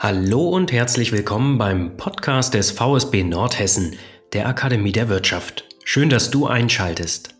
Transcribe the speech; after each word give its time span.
Hallo 0.00 0.50
und 0.50 0.70
herzlich 0.70 1.10
willkommen 1.10 1.58
beim 1.58 1.96
Podcast 1.96 2.54
des 2.54 2.70
VSB 2.70 3.24
Nordhessen, 3.24 3.96
der 4.32 4.46
Akademie 4.46 4.92
der 4.92 5.08
Wirtschaft. 5.08 5.64
Schön, 5.82 6.08
dass 6.08 6.30
du 6.30 6.46
einschaltest. 6.46 7.34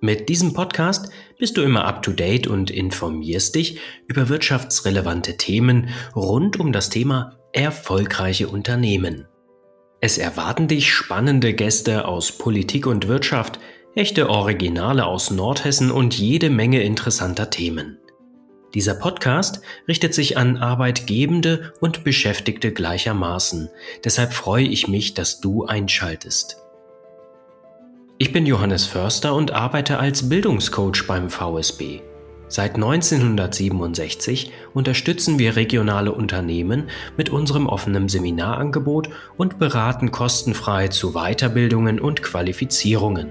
Mit 0.00 0.30
diesem 0.30 0.54
Podcast 0.54 1.10
bist 1.38 1.58
du 1.58 1.60
immer 1.60 1.84
up-to-date 1.84 2.46
und 2.46 2.70
informierst 2.70 3.54
dich 3.54 3.80
über 4.06 4.30
wirtschaftsrelevante 4.30 5.36
Themen 5.36 5.90
rund 6.16 6.58
um 6.58 6.72
das 6.72 6.88
Thema 6.88 7.36
erfolgreiche 7.52 8.48
Unternehmen. 8.48 9.28
Es 10.00 10.16
erwarten 10.16 10.68
dich 10.68 10.90
spannende 10.90 11.52
Gäste 11.52 12.08
aus 12.08 12.32
Politik 12.32 12.86
und 12.86 13.08
Wirtschaft, 13.08 13.60
echte 13.94 14.30
Originale 14.30 15.04
aus 15.04 15.30
Nordhessen 15.30 15.90
und 15.90 16.18
jede 16.18 16.48
Menge 16.48 16.82
interessanter 16.82 17.50
Themen. 17.50 17.98
Dieser 18.74 18.94
Podcast 18.94 19.60
richtet 19.86 20.14
sich 20.14 20.36
an 20.36 20.56
Arbeitgebende 20.56 21.72
und 21.80 22.02
Beschäftigte 22.02 22.72
gleichermaßen. 22.72 23.70
Deshalb 24.04 24.32
freue 24.32 24.64
ich 24.64 24.88
mich, 24.88 25.14
dass 25.14 25.40
du 25.40 25.64
einschaltest. 25.64 26.56
Ich 28.18 28.32
bin 28.32 28.46
Johannes 28.46 28.84
Förster 28.84 29.34
und 29.34 29.52
arbeite 29.52 29.98
als 29.98 30.28
Bildungscoach 30.28 31.06
beim 31.06 31.30
VSB. 31.30 32.00
Seit 32.48 32.74
1967 32.74 34.52
unterstützen 34.74 35.38
wir 35.38 35.56
regionale 35.56 36.12
Unternehmen 36.12 36.88
mit 37.16 37.30
unserem 37.30 37.66
offenen 37.66 38.08
Seminarangebot 38.08 39.08
und 39.36 39.58
beraten 39.58 40.10
kostenfrei 40.10 40.88
zu 40.88 41.12
Weiterbildungen 41.12 42.00
und 42.00 42.22
Qualifizierungen. 42.22 43.30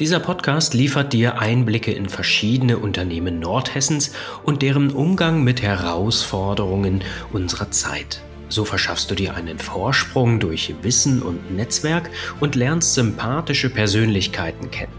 Dieser 0.00 0.18
Podcast 0.18 0.72
liefert 0.72 1.12
dir 1.12 1.40
Einblicke 1.40 1.92
in 1.92 2.08
verschiedene 2.08 2.78
Unternehmen 2.78 3.38
Nordhessens 3.38 4.12
und 4.42 4.62
deren 4.62 4.92
Umgang 4.92 5.44
mit 5.44 5.60
Herausforderungen 5.60 7.04
unserer 7.34 7.70
Zeit. 7.70 8.22
So 8.48 8.64
verschaffst 8.64 9.10
du 9.10 9.14
dir 9.14 9.34
einen 9.34 9.58
Vorsprung 9.58 10.40
durch 10.40 10.74
Wissen 10.80 11.20
und 11.20 11.54
Netzwerk 11.54 12.08
und 12.40 12.54
lernst 12.54 12.94
sympathische 12.94 13.68
Persönlichkeiten 13.68 14.70
kennen. 14.70 14.94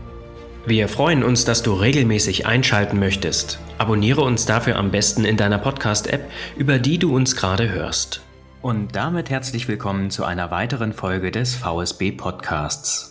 Wir 0.67 0.87
freuen 0.87 1.23
uns, 1.23 1.45
dass 1.45 1.63
du 1.63 1.73
regelmäßig 1.73 2.45
einschalten 2.45 2.99
möchtest. 2.99 3.57
Abonniere 3.79 4.21
uns 4.21 4.45
dafür 4.45 4.75
am 4.75 4.91
besten 4.91 5.25
in 5.25 5.35
deiner 5.35 5.57
Podcast-App, 5.57 6.29
über 6.55 6.77
die 6.77 6.99
du 6.99 7.15
uns 7.15 7.35
gerade 7.35 7.71
hörst. 7.71 8.21
Und 8.61 8.95
damit 8.95 9.31
herzlich 9.31 9.67
willkommen 9.67 10.11
zu 10.11 10.25
einer 10.25 10.51
weiteren 10.51 10.93
Folge 10.93 11.31
des 11.31 11.55
VSB 11.55 12.11
Podcasts. 12.11 13.10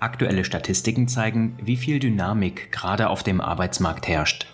Aktuelle 0.00 0.44
Statistiken 0.44 1.08
zeigen, 1.08 1.58
wie 1.62 1.76
viel 1.76 1.98
Dynamik 1.98 2.72
gerade 2.72 3.10
auf 3.10 3.22
dem 3.22 3.42
Arbeitsmarkt 3.42 4.08
herrscht. 4.08 4.46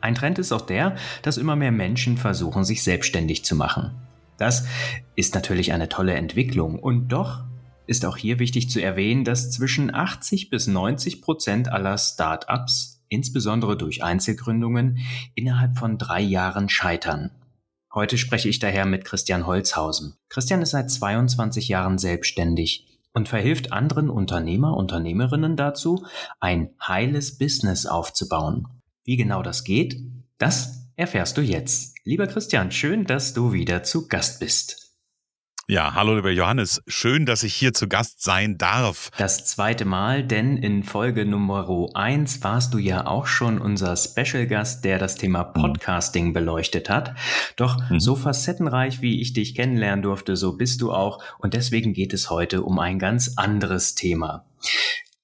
Ein 0.00 0.14
Trend 0.14 0.38
ist 0.38 0.50
auch 0.50 0.62
der, 0.62 0.96
dass 1.20 1.36
immer 1.36 1.56
mehr 1.56 1.72
Menschen 1.72 2.16
versuchen, 2.16 2.64
sich 2.64 2.82
selbstständig 2.82 3.44
zu 3.44 3.54
machen. 3.54 3.92
Das 4.38 4.66
ist 5.14 5.34
natürlich 5.34 5.72
eine 5.72 5.90
tolle 5.90 6.14
Entwicklung 6.14 6.78
und 6.78 7.08
doch 7.08 7.44
ist 7.86 8.06
auch 8.06 8.16
hier 8.16 8.38
wichtig 8.38 8.70
zu 8.70 8.82
erwähnen, 8.82 9.24
dass 9.24 9.50
zwischen 9.50 9.94
80 9.94 10.48
bis 10.48 10.66
90 10.66 11.20
Prozent 11.20 11.68
aller 11.68 11.98
Start-ups, 11.98 13.02
insbesondere 13.08 13.76
durch 13.76 14.02
Einzelgründungen, 14.02 14.98
innerhalb 15.34 15.76
von 15.78 15.98
drei 15.98 16.22
Jahren 16.22 16.70
scheitern. 16.70 17.30
Heute 17.92 18.16
spreche 18.16 18.48
ich 18.48 18.58
daher 18.58 18.86
mit 18.86 19.04
Christian 19.04 19.46
Holzhausen. 19.46 20.16
Christian 20.30 20.62
ist 20.62 20.70
seit 20.70 20.90
22 20.90 21.68
Jahren 21.68 21.98
selbstständig 21.98 22.93
und 23.14 23.28
verhilft 23.28 23.72
anderen 23.72 24.10
Unternehmer, 24.10 24.76
Unternehmerinnen 24.76 25.56
dazu, 25.56 26.04
ein 26.40 26.70
heiles 26.86 27.38
Business 27.38 27.86
aufzubauen. 27.86 28.66
Wie 29.04 29.16
genau 29.16 29.42
das 29.42 29.64
geht, 29.64 29.96
das 30.38 30.90
erfährst 30.96 31.36
du 31.38 31.40
jetzt. 31.40 31.94
Lieber 32.04 32.26
Christian, 32.26 32.70
schön, 32.70 33.06
dass 33.06 33.32
du 33.32 33.52
wieder 33.52 33.82
zu 33.82 34.08
Gast 34.08 34.40
bist. 34.40 34.83
Ja, 35.66 35.94
hallo 35.94 36.14
lieber 36.14 36.30
Johannes, 36.30 36.82
schön, 36.86 37.24
dass 37.24 37.42
ich 37.42 37.54
hier 37.54 37.72
zu 37.72 37.88
Gast 37.88 38.22
sein 38.22 38.58
darf. 38.58 39.10
Das 39.16 39.46
zweite 39.46 39.86
Mal, 39.86 40.22
denn 40.22 40.58
in 40.58 40.82
Folge 40.82 41.24
Nummer 41.24 41.88
1 41.94 42.44
warst 42.44 42.74
du 42.74 42.78
ja 42.78 43.06
auch 43.06 43.26
schon 43.26 43.58
unser 43.58 43.96
Special 43.96 44.46
Gast, 44.46 44.84
der 44.84 44.98
das 44.98 45.14
Thema 45.14 45.44
mhm. 45.44 45.62
Podcasting 45.62 46.34
beleuchtet 46.34 46.90
hat. 46.90 47.14
Doch 47.56 47.78
mhm. 47.88 47.98
so 47.98 48.14
facettenreich, 48.14 49.00
wie 49.00 49.22
ich 49.22 49.32
dich 49.32 49.54
kennenlernen 49.54 50.02
durfte, 50.02 50.36
so 50.36 50.58
bist 50.58 50.82
du 50.82 50.92
auch 50.92 51.24
und 51.38 51.54
deswegen 51.54 51.94
geht 51.94 52.12
es 52.12 52.28
heute 52.28 52.62
um 52.62 52.78
ein 52.78 52.98
ganz 52.98 53.32
anderes 53.36 53.94
Thema. 53.94 54.44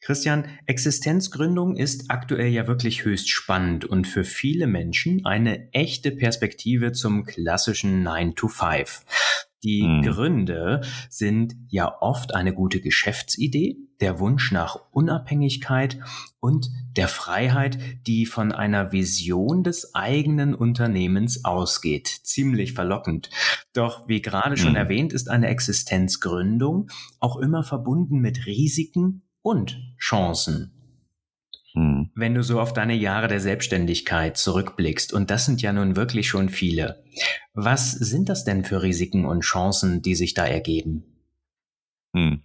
Christian, 0.00 0.46
Existenzgründung 0.64 1.76
ist 1.76 2.10
aktuell 2.10 2.48
ja 2.48 2.66
wirklich 2.66 3.04
höchst 3.04 3.28
spannend 3.28 3.84
und 3.84 4.06
für 4.06 4.24
viele 4.24 4.66
Menschen 4.66 5.26
eine 5.26 5.70
echte 5.74 6.10
Perspektive 6.10 6.92
zum 6.92 7.26
klassischen 7.26 8.02
9 8.02 8.34
to 8.36 8.48
5. 8.48 9.04
Die 9.62 9.82
mhm. 9.82 10.02
Gründe 10.02 10.80
sind 11.08 11.54
ja 11.68 12.00
oft 12.00 12.34
eine 12.34 12.54
gute 12.54 12.80
Geschäftsidee, 12.80 13.76
der 14.00 14.18
Wunsch 14.18 14.52
nach 14.52 14.78
Unabhängigkeit 14.90 15.98
und 16.40 16.70
der 16.96 17.08
Freiheit, 17.08 17.78
die 18.06 18.24
von 18.24 18.52
einer 18.52 18.92
Vision 18.92 19.62
des 19.62 19.94
eigenen 19.94 20.54
Unternehmens 20.54 21.44
ausgeht. 21.44 22.08
Ziemlich 22.08 22.72
verlockend. 22.72 23.28
Doch 23.74 24.08
wie 24.08 24.22
gerade 24.22 24.56
schon 24.56 24.70
mhm. 24.70 24.76
erwähnt, 24.76 25.12
ist 25.12 25.28
eine 25.28 25.48
Existenzgründung 25.48 26.90
auch 27.18 27.36
immer 27.36 27.62
verbunden 27.62 28.20
mit 28.20 28.46
Risiken 28.46 29.22
und 29.42 29.78
Chancen. 29.98 30.72
Mhm. 31.74 32.10
Wenn 32.14 32.34
du 32.34 32.42
so 32.42 32.60
auf 32.60 32.72
deine 32.72 32.94
Jahre 32.94 33.28
der 33.28 33.40
Selbstständigkeit 33.40 34.36
zurückblickst, 34.36 35.12
und 35.12 35.30
das 35.30 35.46
sind 35.46 35.62
ja 35.62 35.72
nun 35.72 35.96
wirklich 35.96 36.28
schon 36.28 36.48
viele, 36.48 37.04
was 37.52 37.90
sind 37.90 38.28
das 38.28 38.44
denn 38.44 38.64
für 38.64 38.82
Risiken 38.82 39.24
und 39.24 39.40
Chancen, 39.40 40.02
die 40.02 40.14
sich 40.14 40.34
da 40.34 40.46
ergeben? 40.46 41.04
Hm. 42.14 42.42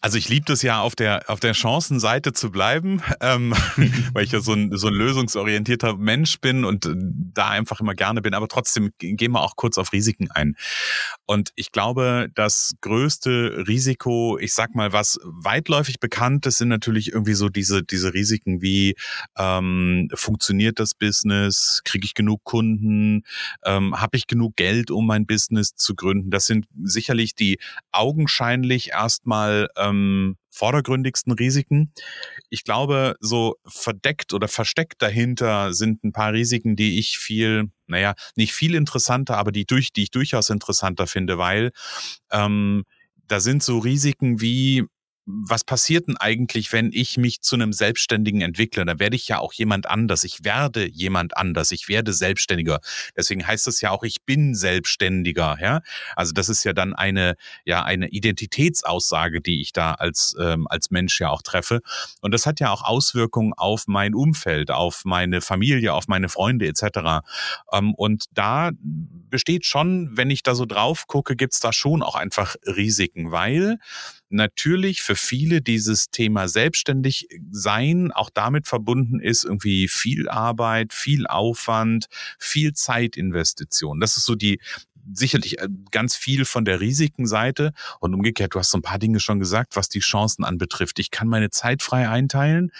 Also 0.00 0.18
ich 0.18 0.28
liebe 0.28 0.44
das 0.46 0.62
ja 0.62 0.80
auf 0.80 0.96
der 0.96 1.24
auf 1.28 1.40
der 1.40 1.54
Chancenseite 1.54 2.32
zu 2.32 2.50
bleiben, 2.50 3.02
ähm, 3.20 3.54
weil 4.12 4.24
ich 4.24 4.32
ja 4.32 4.40
so 4.40 4.52
ein, 4.52 4.76
so 4.76 4.88
ein 4.88 4.94
lösungsorientierter 4.94 5.96
Mensch 5.96 6.40
bin 6.40 6.64
und 6.64 6.86
äh, 6.86 6.94
da 6.96 7.48
einfach 7.48 7.80
immer 7.80 7.94
gerne 7.94 8.20
bin. 8.20 8.34
Aber 8.34 8.48
trotzdem 8.48 8.90
gehen 8.98 9.32
wir 9.32 9.40
auch 9.40 9.56
kurz 9.56 9.78
auf 9.78 9.92
Risiken 9.92 10.30
ein. 10.30 10.56
Und 11.26 11.50
ich 11.54 11.72
glaube, 11.72 12.28
das 12.34 12.74
größte 12.80 13.64
Risiko, 13.68 14.38
ich 14.38 14.52
sag 14.52 14.74
mal, 14.74 14.92
was 14.92 15.18
weitläufig 15.22 16.00
bekannt 16.00 16.46
ist, 16.46 16.58
sind 16.58 16.68
natürlich 16.68 17.12
irgendwie 17.12 17.34
so 17.34 17.48
diese 17.48 17.82
diese 17.82 18.14
Risiken 18.14 18.60
wie 18.60 18.96
ähm, 19.38 20.08
funktioniert 20.14 20.80
das 20.80 20.94
Business, 20.94 21.82
kriege 21.84 22.04
ich 22.04 22.14
genug 22.14 22.44
Kunden, 22.44 23.22
ähm, 23.64 24.00
habe 24.00 24.16
ich 24.16 24.26
genug 24.26 24.56
Geld, 24.56 24.90
um 24.90 25.06
mein 25.06 25.26
Business 25.26 25.74
zu 25.76 25.94
gründen. 25.94 26.30
Das 26.30 26.46
sind 26.46 26.66
sicherlich 26.82 27.34
die 27.34 27.58
augenscheinlich 27.92 28.90
erstmal 28.90 29.68
ähm, 29.76 29.83
ähm, 29.84 30.36
vordergründigsten 30.50 31.32
Risiken. 31.32 31.92
Ich 32.48 32.64
glaube, 32.64 33.16
so 33.20 33.56
verdeckt 33.66 34.32
oder 34.32 34.48
versteckt 34.48 35.02
dahinter 35.02 35.72
sind 35.74 36.04
ein 36.04 36.12
paar 36.12 36.32
Risiken, 36.32 36.76
die 36.76 36.98
ich 36.98 37.18
viel, 37.18 37.70
naja, 37.86 38.14
nicht 38.36 38.52
viel 38.52 38.74
interessanter, 38.74 39.36
aber 39.36 39.52
die, 39.52 39.66
durch, 39.66 39.92
die 39.92 40.04
ich 40.04 40.10
durchaus 40.10 40.50
interessanter 40.50 41.06
finde, 41.06 41.38
weil 41.38 41.72
ähm, 42.30 42.84
da 43.26 43.40
sind 43.40 43.62
so 43.62 43.78
Risiken 43.78 44.40
wie 44.40 44.84
was 45.26 45.64
passiert 45.64 46.06
denn 46.06 46.16
eigentlich, 46.18 46.72
wenn 46.72 46.90
ich 46.92 47.16
mich 47.16 47.40
zu 47.40 47.56
einem 47.56 47.72
Selbstständigen 47.72 48.42
entwickle? 48.42 48.84
Dann 48.84 49.00
werde 49.00 49.16
ich 49.16 49.26
ja 49.28 49.38
auch 49.38 49.52
jemand 49.54 49.88
anders. 49.88 50.22
Ich 50.24 50.44
werde 50.44 50.86
jemand 50.86 51.36
anders. 51.36 51.70
Ich 51.70 51.88
werde 51.88 52.12
selbstständiger. 52.12 52.80
Deswegen 53.16 53.46
heißt 53.46 53.66
es 53.68 53.80
ja 53.80 53.90
auch, 53.90 54.02
ich 54.02 54.22
bin 54.24 54.54
selbstständiger. 54.54 55.56
Ja, 55.60 55.80
also 56.14 56.32
das 56.32 56.48
ist 56.48 56.64
ja 56.64 56.72
dann 56.72 56.94
eine 56.94 57.36
ja 57.64 57.82
eine 57.82 58.08
Identitätsaussage, 58.08 59.40
die 59.40 59.62
ich 59.62 59.72
da 59.72 59.92
als 59.92 60.36
ähm, 60.38 60.66
als 60.68 60.90
Mensch 60.90 61.18
ja 61.20 61.30
auch 61.30 61.42
treffe. 61.42 61.80
Und 62.20 62.34
das 62.34 62.44
hat 62.44 62.60
ja 62.60 62.70
auch 62.70 62.82
Auswirkungen 62.82 63.54
auf 63.54 63.84
mein 63.86 64.14
Umfeld, 64.14 64.70
auf 64.70 65.04
meine 65.04 65.40
Familie, 65.40 65.94
auf 65.94 66.06
meine 66.06 66.28
Freunde 66.28 66.66
etc. 66.66 67.24
Ähm, 67.72 67.94
und 67.94 68.24
da 68.32 68.70
besteht 69.30 69.64
schon, 69.64 70.10
wenn 70.16 70.30
ich 70.30 70.42
da 70.42 70.54
so 70.54 70.66
drauf 70.66 71.06
gucke, 71.06 71.34
gibt's 71.34 71.60
da 71.60 71.72
schon 71.72 72.02
auch 72.02 72.14
einfach 72.14 72.56
Risiken, 72.66 73.30
weil 73.30 73.78
natürlich 74.34 75.02
für 75.02 75.16
viele 75.16 75.62
dieses 75.62 76.10
Thema 76.10 76.48
selbstständig 76.48 77.28
sein 77.50 78.12
auch 78.12 78.30
damit 78.30 78.66
verbunden 78.66 79.20
ist, 79.20 79.44
irgendwie 79.44 79.88
viel 79.88 80.28
Arbeit, 80.28 80.92
viel 80.92 81.26
Aufwand, 81.26 82.06
viel 82.38 82.74
Zeitinvestition. 82.74 84.00
Das 84.00 84.16
ist 84.16 84.26
so 84.26 84.34
die, 84.34 84.60
sicherlich 85.12 85.58
äh, 85.58 85.68
ganz 85.90 86.16
viel 86.16 86.44
von 86.44 86.64
der 86.64 86.80
Risikenseite 86.80 87.72
und 88.00 88.14
umgekehrt, 88.14 88.54
du 88.54 88.58
hast 88.58 88.70
so 88.70 88.78
ein 88.78 88.82
paar 88.82 88.98
Dinge 88.98 89.20
schon 89.20 89.38
gesagt, 89.38 89.76
was 89.76 89.88
die 89.88 90.00
Chancen 90.00 90.44
anbetrifft. 90.44 90.98
Ich 90.98 91.10
kann 91.10 91.28
meine 91.28 91.50
Zeit 91.50 91.82
frei 91.82 92.08
einteilen. 92.08 92.72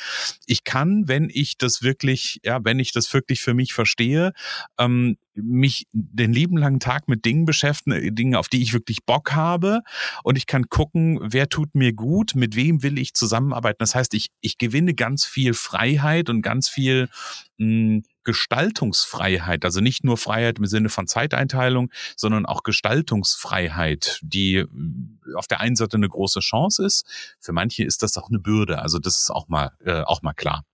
Ich 0.46 0.64
kann, 0.64 1.08
wenn 1.08 1.28
ich 1.32 1.58
das 1.58 1.82
wirklich, 1.82 2.40
ja, 2.44 2.64
wenn 2.64 2.78
ich 2.78 2.92
das 2.92 3.12
wirklich 3.12 3.40
für 3.40 3.54
mich 3.54 3.74
verstehe, 3.74 4.32
ähm, 4.78 5.16
mich 5.34 5.86
den 5.92 6.32
lieben 6.32 6.56
langen 6.56 6.80
Tag 6.80 7.08
mit 7.08 7.24
Dingen 7.24 7.44
beschäftigen, 7.44 8.14
Dingen, 8.14 8.36
auf 8.36 8.48
die 8.48 8.62
ich 8.62 8.72
wirklich 8.72 9.04
Bock 9.04 9.32
habe. 9.32 9.80
Und 10.22 10.38
ich 10.38 10.46
kann 10.46 10.68
gucken, 10.68 11.18
wer 11.20 11.48
tut 11.48 11.74
mir 11.74 11.92
gut, 11.92 12.34
mit 12.34 12.56
wem 12.56 12.82
will 12.82 12.98
ich 12.98 13.14
zusammenarbeiten. 13.14 13.78
Das 13.80 13.94
heißt, 13.94 14.14
ich, 14.14 14.30
ich 14.40 14.58
gewinne 14.58 14.94
ganz 14.94 15.24
viel 15.24 15.54
Freiheit 15.54 16.30
und 16.30 16.42
ganz 16.42 16.68
viel 16.68 17.08
mh, 17.58 17.66
hm, 17.66 18.02
Gestaltungsfreiheit, 18.24 19.64
also 19.64 19.80
nicht 19.80 20.04
nur 20.04 20.16
Freiheit 20.16 20.58
im 20.58 20.66
Sinne 20.66 20.88
von 20.88 21.06
Zeiteinteilung, 21.06 21.90
sondern 22.16 22.46
auch 22.46 22.62
Gestaltungsfreiheit, 22.62 24.20
die 24.22 24.56
äh, 24.56 24.66
auf 25.36 25.46
der 25.46 25.60
einen 25.60 25.76
Seite 25.76 25.96
eine 25.96 26.08
große 26.08 26.40
Chance 26.40 26.84
ist, 26.84 27.06
für 27.40 27.52
manche 27.52 27.84
ist 27.84 28.02
das 28.02 28.16
auch 28.16 28.28
eine 28.28 28.38
Bürde. 28.38 28.80
Also 28.80 28.98
das 28.98 29.20
ist 29.20 29.30
auch 29.30 29.48
mal, 29.48 29.72
äh, 29.84 30.02
auch 30.02 30.22
mal 30.22 30.34
klar. 30.34 30.64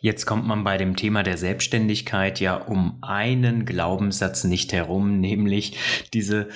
Jetzt 0.00 0.26
kommt 0.26 0.46
man 0.46 0.64
bei 0.64 0.78
dem 0.78 0.96
Thema 0.96 1.22
der 1.22 1.36
Selbstständigkeit 1.36 2.40
ja 2.40 2.56
um 2.56 2.98
einen 3.02 3.66
Glaubenssatz 3.66 4.44
nicht 4.44 4.72
herum, 4.72 5.20
nämlich 5.20 6.06
diese 6.12 6.48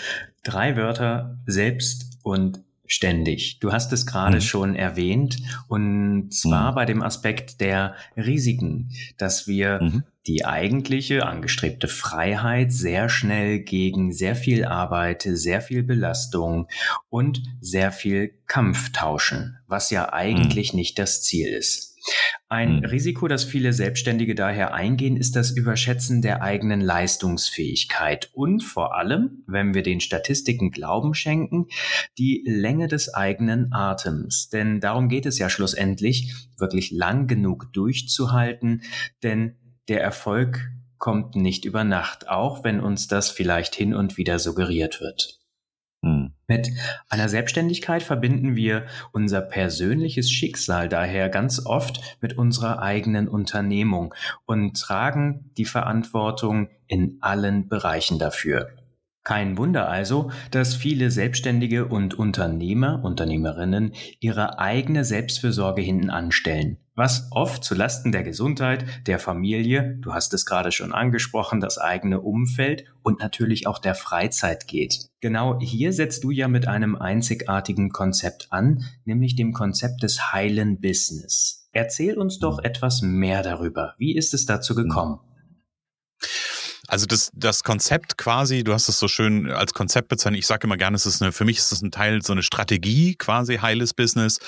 drei 0.43 0.77
Wörter 0.77 1.39
selbst 1.47 2.19
und 2.23 2.64
ständig. 2.87 3.59
Du 3.61 3.73
hast 3.73 3.93
es 3.93 4.07
gerade 4.07 4.37
mhm. 4.37 4.43
schon 4.43 4.77
erwähnt 4.77 5.39
und 5.69 6.31
zwar 6.33 6.73
mhm. 6.73 6.75
bei 6.75 6.85
dem 6.85 7.03
Aspekt 7.03 7.61
der 7.61 7.95
Risiken, 8.17 8.91
dass 9.17 9.47
wir 9.47 9.81
mhm. 9.81 10.03
die 10.27 10.45
eigentliche 10.45 11.27
angestrebte 11.27 11.89
Freiheit 11.89 12.73
sehr 12.73 13.09
schnell 13.09 13.61
gegen 13.61 14.13
sehr 14.13 14.37
viel 14.37 14.65
Arbeit, 14.65 15.23
sehr 15.23 15.61
viel 15.61 15.83
Belastung 15.83 16.69
und 17.09 17.43
sehr 17.61 17.93
viel 17.93 18.35
Kampf 18.47 18.93
tauschen, 18.93 19.59
was 19.67 19.91
ja 19.91 20.13
eigentlich 20.13 20.73
mhm. 20.73 20.79
nicht 20.81 20.99
das 20.99 21.23
Ziel 21.23 21.49
ist. 21.49 21.94
Ein 22.49 22.77
mhm. 22.77 22.85
Risiko, 22.85 23.27
das 23.29 23.45
viele 23.45 23.73
Selbstständige 23.73 24.35
daher 24.35 24.75
eingehen, 24.75 25.17
ist 25.17 25.35
das 25.35 25.51
Überschätzen 25.51 26.23
der 26.23 26.43
eigenen 26.43 26.81
Leistungsfähigkeit 26.81 28.31
und 28.33 28.63
vor 28.63 28.97
allem, 28.97 29.43
wenn 29.47 29.75
wir 29.75 29.83
den 29.83 30.01
Statistiken 30.01 30.71
Glauben 30.71 31.15
schenken, 31.15 31.67
die 32.19 32.45
Länge 32.47 32.87
des 32.87 33.13
eigenen 33.13 33.73
Atems. 33.73 34.51
Denn 34.51 34.81
darum 34.81 35.09
geht 35.09 35.27
es 35.27 35.39
ja 35.39 35.49
schlussendlich, 35.49 36.33
wirklich 36.59 36.91
lang 36.91 37.27
genug 37.27 37.73
durchzuhalten, 37.73 38.83
denn 39.23 39.57
der 39.89 40.03
Erfolg 40.03 40.71
kommt 40.99 41.37
nicht 41.37 41.65
über 41.65 41.85
Nacht, 41.85 42.29
auch 42.29 42.65
wenn 42.65 42.81
uns 42.81 43.09
das 43.09 43.29
vielleicht 43.29 43.75
hin 43.75 43.95
und 43.95 44.17
wieder 44.17 44.39
suggeriert 44.39 45.01
wird. 45.01 45.44
Mit 46.47 46.71
einer 47.09 47.29
Selbstständigkeit 47.29 48.03
verbinden 48.03 48.55
wir 48.55 48.87
unser 49.13 49.41
persönliches 49.41 50.31
Schicksal 50.31 50.89
daher 50.89 51.29
ganz 51.31 51.65
oft 51.65 52.19
mit 52.21 52.37
unserer 52.37 52.83
eigenen 52.83 53.29
Unternehmung 53.29 54.15
und 54.45 54.79
tragen 54.79 55.51
die 55.57 55.65
Verantwortung 55.65 56.69
in 56.87 57.19
allen 57.21 57.69
Bereichen 57.69 58.19
dafür. 58.19 58.84
Kein 59.25 59.57
Wunder 59.57 59.89
also, 59.89 60.31
dass 60.51 60.75
viele 60.75 61.11
Selbstständige 61.11 61.87
und 61.87 62.13
Unternehmer, 62.13 63.03
Unternehmerinnen 63.03 63.95
ihre 64.21 64.59
eigene 64.59 65.03
Selbstfürsorge 65.03 65.81
hinten 65.81 66.11
anstellen, 66.11 66.77
was 66.95 67.29
oft 67.31 67.65
zu 67.65 67.75
Lasten 67.75 68.13
der 68.13 68.23
Gesundheit, 68.23 68.85
der 69.07 69.19
Familie, 69.19 69.97
du 70.03 70.13
hast 70.13 70.35
es 70.35 70.45
gerade 70.45 70.73
schon 70.73 70.93
angesprochen, 70.93 71.61
das 71.61 71.79
eigene 71.79 72.21
Umfeld 72.21 72.85
und 73.03 73.21
natürlich 73.21 73.67
auch 73.67 73.79
der 73.79 73.95
Freizeit 73.95 74.69
geht. 74.69 75.09
Genau 75.23 75.59
hier 75.59 75.95
setzt 75.95 76.23
du 76.23 76.31
ja 76.31 76.47
mit 76.47 76.69
einem 76.69 76.95
einzigartigen 76.95 77.93
Konzept 77.93 78.49
an, 78.51 78.85
nämlich 79.07 79.37
dem 79.37 79.55
Konzept 79.55 80.03
des 80.03 80.35
heilen 80.35 80.83
Business. 80.83 81.67
Erzähl 81.73 82.19
uns 82.19 82.41
doch 82.41 82.63
etwas 82.63 83.01
mehr 83.01 83.43
darüber. 83.43 83.95
Wie 83.97 84.15
ist 84.15 84.35
es 84.35 84.45
dazu 84.45 84.75
gekommen? 84.75 85.19
Also 86.87 87.07
das, 87.07 87.31
das 87.35 87.65
Konzept 87.65 88.19
quasi, 88.19 88.63
du 88.63 88.75
hast 88.75 88.89
es 88.89 88.99
so 88.99 89.09
schön 89.09 89.51
als 89.51 89.73
Konzept 89.73 90.09
bezeichnet. 90.09 90.39
Ich 90.39 90.47
sage 90.47 90.67
immer 90.67 90.77
gerne, 90.77 90.97
es 90.97 91.07
ist 91.07 91.23
eine, 91.23 91.33
für 91.33 91.47
mich 91.47 91.57
ist 91.57 91.73
es 91.73 91.81
ein 91.81 91.91
Teil, 91.91 92.21
so 92.23 92.33
eine 92.33 92.43
Strategie 92.43 93.15
quasi, 93.15 93.57
heiles 93.57 93.95
Business. 93.95 94.39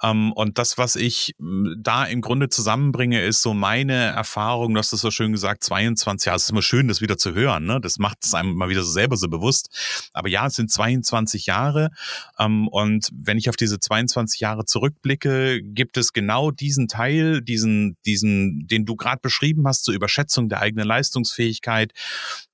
Ähm, 0.00 0.32
und 0.32 0.58
das, 0.58 0.78
was 0.78 0.94
ich 0.94 1.34
da 1.38 2.04
im 2.04 2.20
Grunde 2.20 2.48
zusammenbringe, 2.48 3.22
ist 3.22 3.42
so 3.42 3.52
meine 3.52 3.94
Erfahrung, 3.94 4.74
du 4.74 4.78
hast 4.78 4.92
es 4.92 5.00
so 5.00 5.10
schön 5.10 5.32
gesagt, 5.32 5.64
22 5.64 6.26
Jahre. 6.26 6.36
Es 6.36 6.44
ist 6.44 6.50
immer 6.50 6.62
schön, 6.62 6.86
das 6.86 7.00
wieder 7.00 7.18
zu 7.18 7.34
hören. 7.34 7.66
Ne? 7.66 7.80
Das 7.80 7.98
macht 7.98 8.18
es 8.24 8.32
einem 8.32 8.54
mal 8.54 8.68
wieder 8.68 8.82
so 8.84 8.92
selber 8.92 9.16
so 9.16 9.28
bewusst. 9.28 9.68
Aber 10.12 10.28
ja, 10.28 10.46
es 10.46 10.54
sind 10.54 10.70
22 10.70 11.46
Jahre. 11.46 11.90
Ähm, 12.38 12.68
und 12.68 13.08
wenn 13.12 13.38
ich 13.38 13.48
auf 13.48 13.56
diese 13.56 13.80
22 13.80 14.38
Jahre 14.38 14.66
zurückblicke, 14.66 15.60
gibt 15.62 15.96
es 15.96 16.12
genau 16.12 16.52
diesen 16.52 16.86
Teil, 16.86 17.42
diesen, 17.42 17.96
diesen, 18.06 18.68
den 18.68 18.86
du 18.86 18.94
gerade 18.94 19.20
beschrieben 19.20 19.66
hast, 19.66 19.82
zur 19.82 19.94
Überschätzung 19.94 20.48
der 20.48 20.60
eigenen 20.60 20.86
Leistungsfähigkeit 20.86 21.71
Selbstständigkeit. 21.72 21.92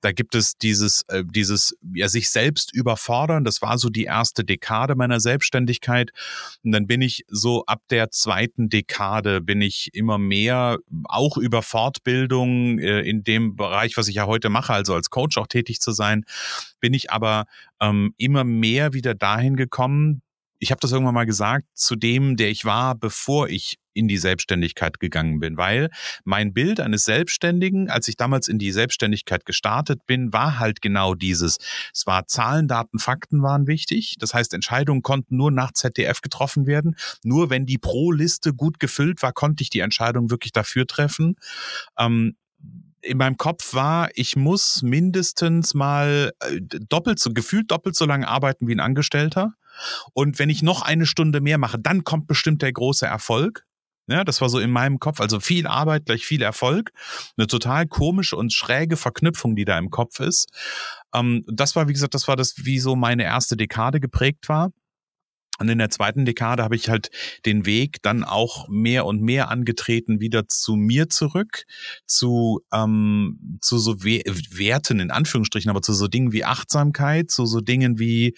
Da 0.01 0.11
gibt 0.11 0.35
es 0.35 0.57
dieses, 0.57 1.03
äh, 1.09 1.23
dieses, 1.25 1.77
ja, 1.93 2.07
sich 2.07 2.29
selbst 2.29 2.73
überfordern. 2.73 3.43
Das 3.43 3.61
war 3.61 3.77
so 3.77 3.89
die 3.89 4.05
erste 4.05 4.45
Dekade 4.45 4.95
meiner 4.95 5.19
Selbstständigkeit. 5.19 6.11
Und 6.63 6.71
dann 6.71 6.87
bin 6.87 7.01
ich 7.01 7.25
so 7.27 7.65
ab 7.65 7.81
der 7.89 8.11
zweiten 8.11 8.69
Dekade 8.69 9.41
bin 9.41 9.61
ich 9.61 9.93
immer 9.93 10.17
mehr 10.17 10.77
auch 11.05 11.37
über 11.37 11.61
Fortbildung 11.61 12.79
äh, 12.79 13.01
in 13.01 13.23
dem 13.23 13.55
Bereich, 13.55 13.97
was 13.97 14.07
ich 14.07 14.15
ja 14.15 14.25
heute 14.25 14.49
mache, 14.49 14.73
also 14.73 14.93
als 14.93 15.09
Coach 15.09 15.37
auch 15.37 15.47
tätig 15.47 15.81
zu 15.81 15.91
sein, 15.91 16.23
bin 16.79 16.93
ich 16.93 17.11
aber 17.11 17.45
ähm, 17.81 18.13
immer 18.17 18.43
mehr 18.43 18.93
wieder 18.93 19.15
dahin 19.15 19.55
gekommen, 19.55 20.21
ich 20.59 20.71
habe 20.71 20.79
das 20.81 20.91
irgendwann 20.91 21.15
mal 21.15 21.25
gesagt, 21.25 21.65
zu 21.73 21.95
dem, 21.95 22.35
der 22.35 22.49
ich 22.49 22.65
war, 22.65 22.95
bevor 22.95 23.49
ich 23.49 23.77
in 23.93 24.07
die 24.07 24.17
Selbstständigkeit 24.17 24.99
gegangen 24.99 25.39
bin, 25.39 25.57
weil 25.57 25.89
mein 26.23 26.53
Bild 26.53 26.79
eines 26.79 27.03
Selbstständigen, 27.03 27.89
als 27.89 28.07
ich 28.07 28.15
damals 28.17 28.47
in 28.47 28.59
die 28.59 28.71
Selbstständigkeit 28.71 29.45
gestartet 29.45 30.05
bin, 30.05 30.31
war 30.31 30.59
halt 30.59 30.81
genau 30.81 31.15
dieses. 31.15 31.57
Es 31.93 32.05
war 32.05 32.27
Zahlen, 32.27 32.67
Daten, 32.67 32.99
Fakten 32.99 33.41
waren 33.41 33.67
wichtig. 33.67 34.15
Das 34.19 34.33
heißt, 34.33 34.53
Entscheidungen 34.53 35.01
konnten 35.01 35.35
nur 35.35 35.51
nach 35.51 35.73
ZDF 35.73 36.21
getroffen 36.21 36.65
werden. 36.65 36.95
Nur 37.23 37.49
wenn 37.49 37.65
die 37.65 37.77
Pro-Liste 37.77 38.53
gut 38.53 38.79
gefüllt 38.79 39.21
war, 39.21 39.33
konnte 39.33 39.63
ich 39.63 39.69
die 39.69 39.79
Entscheidung 39.79 40.29
wirklich 40.29 40.53
dafür 40.53 40.87
treffen. 40.87 41.35
Ähm, 41.97 42.35
in 43.01 43.17
meinem 43.17 43.37
Kopf 43.37 43.73
war, 43.73 44.09
ich 44.13 44.35
muss 44.35 44.81
mindestens 44.81 45.73
mal 45.73 46.33
äh, 46.41 46.59
doppelt 46.61 47.19
so, 47.19 47.31
gefühlt 47.31 47.71
doppelt 47.71 47.95
so 47.95 48.05
lange 48.05 48.27
arbeiten 48.27 48.67
wie 48.67 48.75
ein 48.75 48.79
Angestellter. 48.79 49.53
Und 50.13 50.39
wenn 50.39 50.49
ich 50.49 50.63
noch 50.63 50.81
eine 50.81 51.05
Stunde 51.05 51.41
mehr 51.41 51.57
mache, 51.57 51.79
dann 51.79 52.03
kommt 52.03 52.27
bestimmt 52.27 52.61
der 52.61 52.73
große 52.73 53.05
Erfolg. 53.05 53.65
Ja, 54.07 54.23
das 54.23 54.41
war 54.41 54.49
so 54.49 54.57
in 54.59 54.71
meinem 54.71 54.99
Kopf. 54.99 55.21
Also 55.21 55.39
viel 55.39 55.67
Arbeit 55.67 56.05
gleich 56.05 56.25
viel 56.25 56.41
Erfolg. 56.41 56.91
Eine 57.37 57.45
total 57.45 57.85
komische 57.85 58.35
und 58.35 58.51
schräge 58.51 58.97
Verknüpfung, 58.97 59.55
die 59.55 59.65
da 59.65 59.77
im 59.77 59.91
Kopf 59.91 60.19
ist. 60.19 60.49
Ähm, 61.13 61.45
das 61.47 61.75
war, 61.75 61.87
wie 61.87 61.93
gesagt, 61.93 62.15
das 62.15 62.27
war 62.27 62.35
das, 62.35 62.65
wie 62.65 62.79
so 62.79 62.95
meine 62.95 63.23
erste 63.23 63.55
Dekade 63.55 63.99
geprägt 63.99 64.49
war. 64.49 64.71
Und 65.59 65.69
in 65.69 65.77
der 65.77 65.89
zweiten 65.89 66.25
Dekade 66.25 66.63
habe 66.63 66.75
ich 66.75 66.89
halt 66.89 67.09
den 67.45 67.65
Weg 67.65 68.01
dann 68.01 68.23
auch 68.23 68.67
mehr 68.69 69.05
und 69.05 69.21
mehr 69.21 69.49
angetreten, 69.49 70.19
wieder 70.19 70.47
zu 70.47 70.75
mir 70.75 71.09
zurück, 71.09 71.65
zu, 72.05 72.61
ähm, 72.73 73.59
zu 73.61 73.77
so 73.77 74.03
We 74.03 74.23
Werten 74.51 74.99
in 74.99 75.11
Anführungsstrichen, 75.11 75.69
aber 75.69 75.81
zu 75.81 75.93
so 75.93 76.07
Dingen 76.07 76.31
wie 76.31 76.45
Achtsamkeit, 76.45 77.29
zu 77.29 77.45
so 77.45 77.61
Dingen 77.61 77.99
wie 77.99 78.35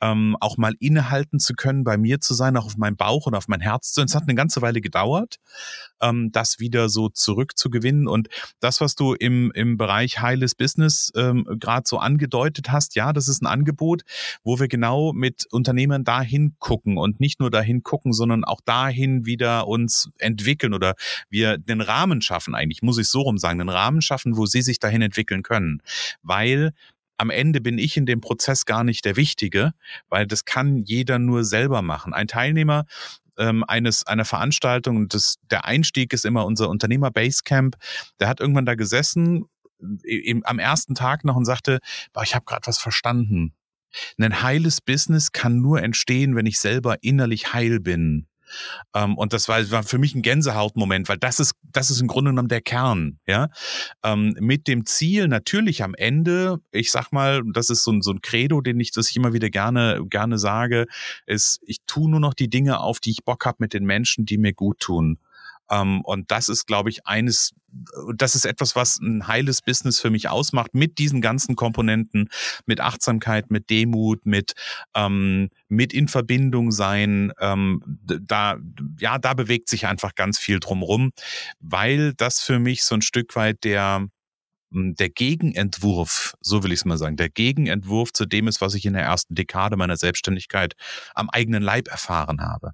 ähm, 0.00 0.36
auch 0.40 0.56
mal 0.56 0.74
innehalten 0.80 1.38
zu 1.38 1.54
können, 1.54 1.84
bei 1.84 1.96
mir 1.96 2.20
zu 2.20 2.34
sein, 2.34 2.56
auch 2.56 2.66
auf 2.66 2.76
meinen 2.76 2.96
Bauch 2.96 3.26
und 3.26 3.34
auf 3.34 3.48
mein 3.48 3.60
Herz 3.60 3.92
zu. 3.92 4.02
Es 4.02 4.14
hat 4.14 4.24
eine 4.24 4.34
ganze 4.34 4.60
Weile 4.60 4.80
gedauert, 4.80 5.36
ähm, 6.04 6.30
das 6.32 6.60
wieder 6.60 6.88
so 6.88 7.08
zurückzugewinnen. 7.08 8.06
Und 8.06 8.28
das, 8.60 8.80
was 8.80 8.94
du 8.94 9.14
im, 9.14 9.50
im 9.54 9.76
Bereich 9.76 10.20
heiles 10.20 10.54
Business 10.54 11.12
ähm, 11.16 11.46
gerade 11.58 11.84
so 11.86 11.98
angedeutet 11.98 12.70
hast, 12.70 12.94
ja, 12.94 13.12
das 13.12 13.28
ist 13.28 13.42
ein 13.42 13.46
Angebot, 13.46 14.02
wo 14.42 14.60
wir 14.60 14.68
genau 14.68 15.12
mit 15.12 15.46
Unternehmern 15.50 16.04
dahin 16.04 16.54
gucken 16.58 16.98
und 16.98 17.20
nicht 17.20 17.40
nur 17.40 17.50
dahin 17.50 17.82
gucken, 17.82 18.12
sondern 18.12 18.44
auch 18.44 18.60
dahin 18.64 19.26
wieder 19.26 19.66
uns 19.66 20.10
entwickeln 20.18 20.74
oder 20.74 20.94
wir 21.30 21.58
den 21.58 21.80
Rahmen 21.80 22.20
schaffen, 22.20 22.54
eigentlich 22.54 22.82
muss 22.82 22.98
ich 22.98 23.08
so 23.08 23.22
rum 23.22 23.38
sagen, 23.38 23.58
den 23.58 23.68
Rahmen 23.68 24.02
schaffen, 24.02 24.36
wo 24.36 24.46
sie 24.46 24.62
sich 24.62 24.78
dahin 24.78 25.02
entwickeln 25.02 25.42
können. 25.42 25.80
Weil 26.22 26.72
am 27.16 27.30
Ende 27.30 27.60
bin 27.60 27.78
ich 27.78 27.96
in 27.96 28.06
dem 28.06 28.20
Prozess 28.20 28.66
gar 28.66 28.84
nicht 28.84 29.04
der 29.04 29.16
Wichtige, 29.16 29.72
weil 30.08 30.26
das 30.26 30.44
kann 30.44 30.78
jeder 30.78 31.18
nur 31.18 31.44
selber 31.44 31.80
machen. 31.80 32.12
Ein 32.12 32.26
Teilnehmer 32.26 32.86
ähm, 33.38 33.64
eines 33.64 34.06
einer 34.06 34.24
Veranstaltung 34.24 34.96
und 34.96 35.14
das, 35.14 35.36
der 35.50 35.64
Einstieg 35.64 36.12
ist 36.12 36.24
immer 36.24 36.44
unser 36.44 36.68
Unternehmer 36.68 37.10
Basecamp. 37.10 37.76
Der 38.20 38.28
hat 38.28 38.40
irgendwann 38.40 38.66
da 38.66 38.74
gesessen 38.74 39.46
im, 40.02 40.44
am 40.44 40.58
ersten 40.58 40.94
Tag 40.94 41.24
noch 41.24 41.36
und 41.36 41.44
sagte, 41.44 41.80
boah, 42.12 42.22
ich 42.22 42.34
habe 42.34 42.44
gerade 42.44 42.66
was 42.66 42.78
verstanden. 42.78 43.54
Ein 44.18 44.42
heiles 44.42 44.80
Business 44.80 45.32
kann 45.32 45.60
nur 45.60 45.82
entstehen, 45.82 46.34
wenn 46.34 46.46
ich 46.46 46.58
selber 46.58 47.02
innerlich 47.02 47.52
heil 47.52 47.80
bin. 47.80 48.26
Ähm, 48.94 49.16
und 49.16 49.32
das 49.32 49.48
war, 49.48 49.70
war 49.70 49.82
für 49.82 49.98
mich 49.98 50.14
ein 50.14 50.22
Gänsehautmoment, 50.22 51.08
weil 51.08 51.18
das 51.18 51.40
ist, 51.40 51.54
das 51.72 51.90
ist 51.90 52.00
im 52.00 52.06
Grunde 52.06 52.30
genommen 52.30 52.48
der 52.48 52.60
Kern, 52.60 53.18
ja. 53.26 53.48
Ähm, 54.02 54.36
mit 54.40 54.68
dem 54.68 54.86
Ziel 54.86 55.28
natürlich 55.28 55.82
am 55.82 55.94
Ende, 55.94 56.60
ich 56.70 56.90
sag 56.90 57.12
mal, 57.12 57.42
das 57.52 57.70
ist 57.70 57.84
so 57.84 57.92
ein, 57.92 58.02
so 58.02 58.12
ein 58.12 58.20
Credo, 58.22 58.60
den 58.60 58.80
ich, 58.80 58.90
das 58.90 59.10
ich 59.10 59.16
immer 59.16 59.32
wieder 59.32 59.50
gerne, 59.50 60.00
gerne 60.08 60.38
sage, 60.38 60.86
ist, 61.26 61.60
ich 61.66 61.78
tue 61.86 62.10
nur 62.10 62.20
noch 62.20 62.34
die 62.34 62.48
Dinge 62.48 62.80
auf, 62.80 63.00
die 63.00 63.10
ich 63.10 63.24
Bock 63.24 63.46
habe 63.46 63.56
mit 63.60 63.74
den 63.74 63.84
Menschen, 63.84 64.26
die 64.26 64.38
mir 64.38 64.52
gut 64.52 64.80
tun. 64.80 65.18
Ähm, 65.70 66.02
und 66.02 66.30
das 66.30 66.48
ist, 66.48 66.66
glaube 66.66 66.90
ich, 66.90 67.06
eines, 67.06 67.52
das 68.14 68.34
ist 68.34 68.44
etwas, 68.44 68.76
was 68.76 68.98
ein 69.00 69.26
heiles 69.26 69.62
Business 69.62 70.00
für 70.00 70.10
mich 70.10 70.28
ausmacht, 70.28 70.74
mit 70.74 70.98
diesen 70.98 71.20
ganzen 71.20 71.56
Komponenten, 71.56 72.28
mit 72.66 72.80
Achtsamkeit, 72.80 73.50
mit 73.50 73.70
Demut, 73.70 74.26
mit, 74.26 74.52
ähm, 74.94 75.50
mit 75.68 75.92
in 75.92 76.08
Verbindung 76.08 76.70
sein. 76.72 77.32
Ähm, 77.40 77.82
da, 78.04 78.56
ja, 79.00 79.18
da 79.18 79.34
bewegt 79.34 79.68
sich 79.68 79.86
einfach 79.86 80.14
ganz 80.14 80.38
viel 80.38 80.60
drumrum, 80.60 81.12
weil 81.60 82.14
das 82.14 82.40
für 82.40 82.58
mich 82.58 82.84
so 82.84 82.94
ein 82.94 83.02
Stück 83.02 83.34
weit 83.36 83.64
der, 83.64 84.06
hm, 84.72 84.94
der 84.96 85.10
Gegenentwurf, 85.10 86.34
so 86.40 86.62
will 86.62 86.72
ich 86.72 86.80
es 86.80 86.84
mal 86.84 86.98
sagen, 86.98 87.16
der 87.16 87.30
Gegenentwurf 87.30 88.12
zu 88.12 88.26
dem 88.26 88.48
ist, 88.48 88.60
was 88.60 88.74
ich 88.74 88.86
in 88.86 88.94
der 88.94 89.02
ersten 89.02 89.34
Dekade 89.34 89.76
meiner 89.76 89.96
Selbstständigkeit 89.96 90.74
am 91.14 91.30
eigenen 91.30 91.62
Leib 91.62 91.88
erfahren 91.88 92.40
habe. 92.42 92.72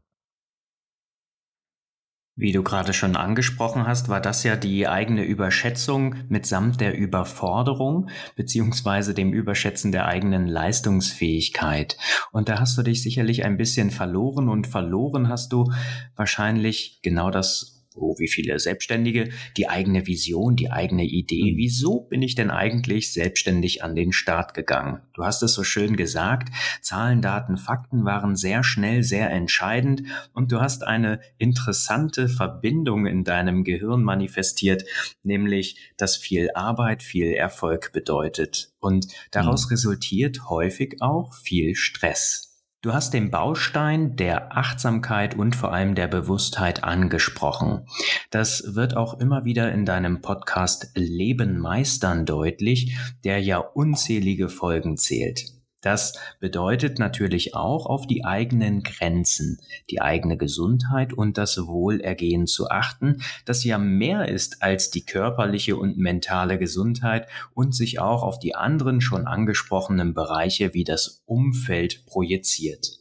Wie 2.37 2.53
du 2.53 2.63
gerade 2.63 2.93
schon 2.93 3.17
angesprochen 3.17 3.87
hast, 3.87 4.09
war 4.09 4.21
das 4.21 4.45
ja 4.45 4.57
die 4.57 4.87
eigene 4.87 5.25
Überschätzung 5.25 6.15
mitsamt 6.29 6.81
der 6.81 6.97
Überforderung 6.97 8.09
beziehungsweise 8.37 9.15
dem 9.15 9.33
Überschätzen 9.33 9.93
der 9.93 10.07
eigenen 10.07 10.47
Leistungsfähigkeit. 10.47 11.99
Und 12.33 12.49
da 12.49 12.61
hast 12.61 12.79
du 12.79 12.83
dich 12.83 13.03
sicherlich 13.03 13.45
ein 13.45 13.57
bisschen 13.57 13.91
verloren 13.91 14.49
und 14.49 14.67
verloren 14.67 15.29
hast 15.29 15.53
du 15.53 15.71
wahrscheinlich 16.17 17.01
genau 17.03 17.31
das 17.31 17.80
oh, 17.95 18.15
wie 18.19 18.29
viele 18.29 18.59
Selbstständige, 18.59 19.31
die 19.57 19.69
eigene 19.69 20.07
Vision, 20.07 20.57
die 20.57 20.71
eigene 20.71 21.05
Idee. 21.05 21.53
Mhm. 21.53 21.57
Wieso 21.57 22.01
bin 22.01 22.23
ich 22.23 22.35
denn 22.35 22.51
eigentlich 22.51 23.13
selbstständig 23.13 23.83
an 23.83 23.95
den 23.95 24.13
Start 24.13 24.55
gegangen? 24.55 25.01
Du 25.15 25.25
hast 25.25 25.43
es 25.43 25.55
so 25.55 25.65
schön 25.65 25.97
gesagt, 25.97 26.49
Zahlen, 26.81 27.23
Daten, 27.23 27.57
Fakten 27.57 28.05
waren 28.05 28.37
sehr 28.37 28.63
schnell, 28.63 29.03
sehr 29.03 29.31
entscheidend 29.31 30.03
und 30.33 30.53
du 30.53 30.61
hast 30.61 30.87
eine 30.87 31.21
interessante 31.39 32.29
Verbindung 32.29 33.07
in 33.07 33.25
deinem 33.25 33.65
Gehirn 33.65 34.03
manifestiert, 34.03 34.85
nämlich, 35.23 35.93
dass 35.97 36.17
viel 36.17 36.51
Arbeit 36.55 37.03
viel 37.03 37.33
Erfolg 37.33 37.93
bedeutet. 37.93 38.73
Und 38.81 39.09
daraus 39.31 39.67
mhm. 39.67 39.71
resultiert 39.71 40.49
häufig 40.49 40.97
auch 41.01 41.35
viel 41.35 41.75
Stress. 41.75 42.50
Du 42.83 42.95
hast 42.95 43.13
den 43.13 43.31
Baustein 43.31 44.17
der 44.17 44.57
Achtsamkeit 44.57 45.35
und 45.37 45.55
vor 45.55 45.71
allem 45.71 45.95
der 45.95 46.09
Bewusstheit 46.09 46.83
angesprochen. 46.83 47.87
Das 48.31 48.75
wird 48.75 48.97
auch 48.97 49.21
immer 49.21 49.45
wieder 49.45 49.71
in 49.71 49.85
deinem 49.85 50.23
Podcast 50.23 50.91
Leben 50.95 51.59
meistern 51.59 52.25
deutlich, 52.25 52.97
der 53.23 53.39
ja 53.43 53.59
unzählige 53.59 54.49
Folgen 54.49 54.97
zählt. 54.97 55.60
Das 55.83 56.19
bedeutet 56.41 56.99
natürlich 56.99 57.55
auch 57.55 57.87
auf 57.87 58.07
die 58.07 58.25
eigenen 58.25 58.83
Grenzen, 58.83 59.61
die 59.91 60.01
eigene 60.01 60.37
Gesundheit 60.37 61.13
und 61.13 61.39
das 61.39 61.57
Wohlergehen 61.67 62.47
zu 62.47 62.69
achten, 62.69 63.23
das 63.45 63.65
ja 63.65 63.79
mehr 63.79 64.29
ist 64.29 64.63
als 64.63 64.91
die 64.91 65.05
körperliche 65.05 65.77
und 65.77 65.97
mentale 65.97 66.59
Gesundheit 66.59 67.29
und 67.55 67.75
sich 67.75 67.99
auch 67.99 68.23
auf 68.23 68.39
die 68.39 68.55
anderen 68.55 69.01
schon 69.01 69.27
angesprochenen 69.27 70.15
Bereiche 70.15 70.75
wie 70.75 70.85
das 70.85 71.23
Umfeld 71.25 72.05
projiziert. 72.07 72.99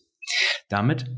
Damit 0.69 1.11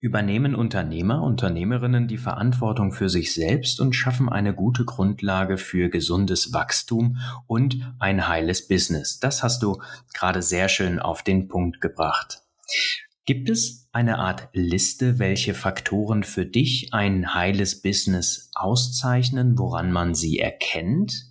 übernehmen 0.00 0.54
Unternehmer, 0.54 1.22
Unternehmerinnen 1.22 2.06
die 2.06 2.18
Verantwortung 2.18 2.92
für 2.92 3.08
sich 3.08 3.34
selbst 3.34 3.80
und 3.80 3.94
schaffen 3.94 4.28
eine 4.28 4.54
gute 4.54 4.84
Grundlage 4.84 5.58
für 5.58 5.88
gesundes 5.88 6.52
Wachstum 6.52 7.18
und 7.46 7.94
ein 7.98 8.28
heiles 8.28 8.68
Business. 8.68 9.18
Das 9.18 9.42
hast 9.42 9.62
du 9.62 9.80
gerade 10.14 10.42
sehr 10.42 10.68
schön 10.68 11.00
auf 11.00 11.22
den 11.22 11.48
Punkt 11.48 11.80
gebracht. 11.80 12.42
Gibt 13.24 13.50
es 13.50 13.88
eine 13.92 14.18
Art 14.18 14.48
Liste, 14.52 15.18
welche 15.18 15.52
Faktoren 15.52 16.22
für 16.22 16.46
dich 16.46 16.94
ein 16.94 17.34
heiles 17.34 17.82
Business 17.82 18.50
auszeichnen, 18.54 19.58
woran 19.58 19.92
man 19.92 20.14
sie 20.14 20.38
erkennt? 20.38 21.26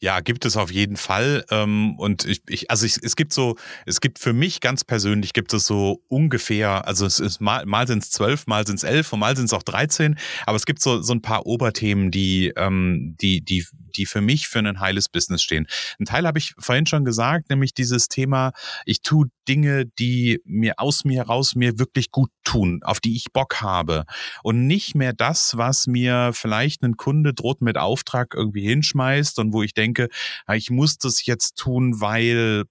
Ja, 0.00 0.20
gibt 0.20 0.44
es 0.44 0.56
auf 0.56 0.70
jeden 0.70 0.96
Fall. 0.96 1.44
Ähm, 1.50 1.96
und 1.98 2.24
ich, 2.24 2.42
ich 2.48 2.70
also 2.70 2.86
ich, 2.86 2.98
es 3.02 3.16
gibt 3.16 3.32
so, 3.32 3.56
es 3.84 4.00
gibt 4.00 4.20
für 4.20 4.32
mich 4.32 4.60
ganz 4.60 4.84
persönlich 4.84 5.32
gibt 5.32 5.52
es 5.52 5.66
so 5.66 6.04
ungefähr, 6.06 6.86
also 6.86 7.04
es 7.04 7.18
ist 7.18 7.40
mal, 7.40 7.66
mal 7.66 7.88
sind 7.88 8.04
es 8.04 8.10
zwölf, 8.10 8.46
mal 8.46 8.64
sind 8.64 8.76
es 8.76 8.84
elf 8.84 9.12
und 9.12 9.18
mal 9.18 9.36
sind 9.36 9.46
es 9.46 9.52
auch 9.52 9.64
dreizehn, 9.64 10.16
aber 10.46 10.54
es 10.54 10.66
gibt 10.66 10.80
so, 10.80 11.02
so 11.02 11.12
ein 11.12 11.22
paar 11.22 11.46
Oberthemen, 11.46 12.12
die, 12.12 12.52
ähm, 12.56 13.16
die, 13.20 13.40
die, 13.40 13.66
die 13.98 14.06
für 14.06 14.20
mich 14.20 14.48
für 14.48 14.60
ein 14.60 14.80
heiles 14.80 15.08
Business 15.08 15.42
stehen. 15.42 15.66
Ein 15.98 16.06
Teil 16.06 16.26
habe 16.26 16.38
ich 16.38 16.54
vorhin 16.58 16.86
schon 16.86 17.04
gesagt, 17.04 17.50
nämlich 17.50 17.74
dieses 17.74 18.08
Thema, 18.08 18.52
ich 18.86 19.02
tue 19.02 19.26
Dinge, 19.48 19.86
die 19.86 20.40
mir 20.44 20.74
aus 20.78 21.04
mir 21.04 21.18
heraus 21.18 21.54
mir 21.54 21.78
wirklich 21.78 22.10
gut 22.10 22.30
tun, 22.44 22.80
auf 22.82 23.00
die 23.00 23.16
ich 23.16 23.32
Bock 23.32 23.60
habe 23.60 24.04
und 24.42 24.66
nicht 24.66 24.94
mehr 24.94 25.12
das, 25.12 25.56
was 25.56 25.86
mir 25.86 26.30
vielleicht 26.34 26.82
ein 26.82 26.96
Kunde 26.96 27.34
droht 27.34 27.60
mit 27.60 27.76
Auftrag 27.76 28.34
irgendwie 28.34 28.66
hinschmeißt 28.66 29.38
und 29.38 29.52
wo 29.52 29.62
ich 29.62 29.74
denke, 29.74 30.08
ich 30.52 30.70
muss 30.70 30.98
das 30.98 31.24
jetzt 31.26 31.56
tun, 31.56 32.00
weil 32.00 32.64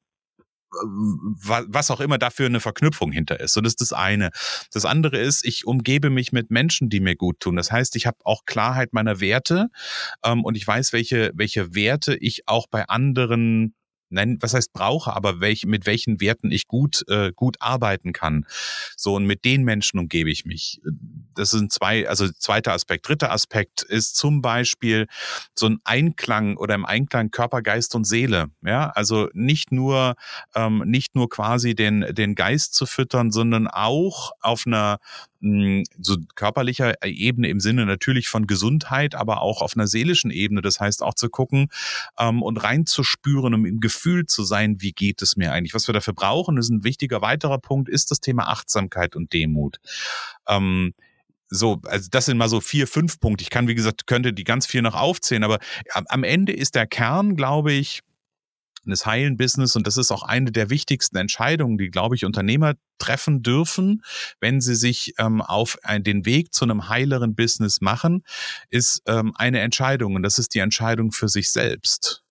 was 0.71 1.91
auch 1.91 1.99
immer 1.99 2.17
dafür 2.17 2.47
eine 2.47 2.59
Verknüpfung 2.59 3.11
hinter 3.11 3.39
ist. 3.39 3.53
So, 3.53 3.61
das 3.61 3.73
ist 3.73 3.81
das 3.81 3.93
eine. 3.93 4.31
Das 4.71 4.85
andere 4.85 5.17
ist, 5.17 5.45
ich 5.45 5.65
umgebe 5.65 6.09
mich 6.09 6.31
mit 6.31 6.51
Menschen, 6.51 6.89
die 6.89 6.99
mir 6.99 7.15
gut 7.15 7.39
tun. 7.39 7.55
Das 7.55 7.71
heißt, 7.71 7.95
ich 7.95 8.05
habe 8.05 8.17
auch 8.23 8.45
Klarheit 8.45 8.93
meiner 8.93 9.19
Werte 9.19 9.69
ähm, 10.23 10.43
und 10.43 10.57
ich 10.57 10.67
weiß, 10.67 10.93
welche, 10.93 11.31
welche 11.33 11.73
Werte 11.73 12.15
ich 12.15 12.47
auch 12.47 12.67
bei 12.67 12.87
anderen 12.87 13.75
nein, 14.09 14.37
was 14.41 14.53
heißt 14.53 14.73
brauche, 14.73 15.15
aber 15.15 15.39
welch, 15.39 15.65
mit 15.65 15.85
welchen 15.85 16.19
Werten 16.19 16.51
ich 16.51 16.67
gut, 16.67 17.03
äh, 17.07 17.31
gut 17.35 17.57
arbeiten 17.59 18.13
kann. 18.13 18.45
So, 18.95 19.15
und 19.15 19.25
mit 19.25 19.45
den 19.45 19.63
Menschen 19.63 19.99
umgebe 19.99 20.29
ich 20.29 20.45
mich. 20.45 20.81
Das 21.35 21.51
sind 21.51 21.71
zwei, 21.71 22.07
also 22.07 22.29
zweiter 22.31 22.73
Aspekt. 22.73 23.07
Dritter 23.07 23.31
Aspekt 23.31 23.83
ist 23.83 24.15
zum 24.15 24.41
Beispiel 24.41 25.07
so 25.55 25.67
ein 25.67 25.79
Einklang 25.83 26.57
oder 26.57 26.75
im 26.75 26.85
Einklang 26.85 27.31
Körper, 27.31 27.61
Geist 27.61 27.95
und 27.95 28.05
Seele. 28.05 28.47
Ja, 28.63 28.89
also 28.89 29.29
nicht 29.33 29.71
nur, 29.71 30.15
ähm, 30.55 30.83
nicht 30.85 31.15
nur 31.15 31.29
quasi 31.29 31.75
den, 31.75 32.05
den 32.11 32.35
Geist 32.35 32.73
zu 32.73 32.85
füttern, 32.85 33.31
sondern 33.31 33.67
auch 33.67 34.31
auf 34.41 34.63
einer 34.65 34.97
hm, 35.41 35.83
so 35.99 36.17
körperlicher 36.35 36.95
Ebene 37.03 37.49
im 37.49 37.59
Sinne 37.59 37.85
natürlich 37.85 38.27
von 38.27 38.47
Gesundheit, 38.47 39.15
aber 39.15 39.41
auch 39.41 39.61
auf 39.61 39.75
einer 39.75 39.87
seelischen 39.87 40.31
Ebene. 40.31 40.61
Das 40.61 40.79
heißt 40.79 41.03
auch 41.03 41.13
zu 41.13 41.29
gucken 41.29 41.69
ähm, 42.17 42.41
und 42.41 42.57
reinzuspüren, 42.57 43.53
um 43.53 43.65
im 43.65 43.79
Gefühl 43.79 44.25
zu 44.25 44.43
sein, 44.43 44.81
wie 44.81 44.91
geht 44.91 45.21
es 45.21 45.35
mir 45.35 45.51
eigentlich. 45.51 45.73
Was 45.73 45.87
wir 45.87 45.93
dafür 45.93 46.13
brauchen, 46.13 46.57
ist 46.57 46.69
ein 46.69 46.83
wichtiger 46.83 47.21
weiterer 47.21 47.59
Punkt, 47.59 47.89
ist 47.89 48.11
das 48.11 48.19
Thema 48.19 48.47
Achtsamkeit 48.47 49.15
und 49.15 49.33
Demut. 49.33 49.77
Ähm, 50.47 50.93
so, 51.49 51.79
also 51.85 52.09
das 52.11 52.25
sind 52.25 52.37
mal 52.37 52.49
so 52.49 52.59
vier, 52.59 52.87
fünf 52.87 53.19
Punkte. 53.19 53.41
Ich 53.41 53.49
kann, 53.49 53.67
wie 53.67 53.75
gesagt, 53.75 54.07
könnte 54.07 54.33
die 54.33 54.43
ganz 54.43 54.65
viel 54.65 54.81
noch 54.81 54.95
aufzählen, 54.95 55.43
aber 55.43 55.59
am 55.93 56.23
Ende 56.23 56.51
ist 56.51 56.75
der 56.75 56.87
Kern, 56.87 57.35
glaube 57.35 57.71
ich, 57.71 58.01
des 58.91 59.05
heilen 59.05 59.37
Business 59.37 59.75
und 59.75 59.87
das 59.87 59.97
ist 59.97 60.11
auch 60.11 60.23
eine 60.23 60.51
der 60.51 60.69
wichtigsten 60.69 61.17
Entscheidungen, 61.17 61.77
die, 61.77 61.89
glaube 61.89 62.15
ich, 62.15 62.25
Unternehmer 62.25 62.75
treffen 62.97 63.43
dürfen, 63.43 64.03
wenn 64.39 64.61
sie 64.61 64.75
sich 64.75 65.13
ähm, 65.19 65.41
auf 65.41 65.77
ein, 65.83 66.03
den 66.03 66.25
Weg 66.25 66.53
zu 66.53 66.65
einem 66.65 66.89
heileren 66.89 67.35
Business 67.35 67.81
machen, 67.81 68.23
ist 68.69 69.01
ähm, 69.07 69.33
eine 69.35 69.59
Entscheidung 69.59 70.15
und 70.15 70.23
das 70.23 70.39
ist 70.39 70.55
die 70.55 70.59
Entscheidung 70.59 71.11
für 71.11 71.27
sich 71.27 71.51
selbst. 71.51 72.23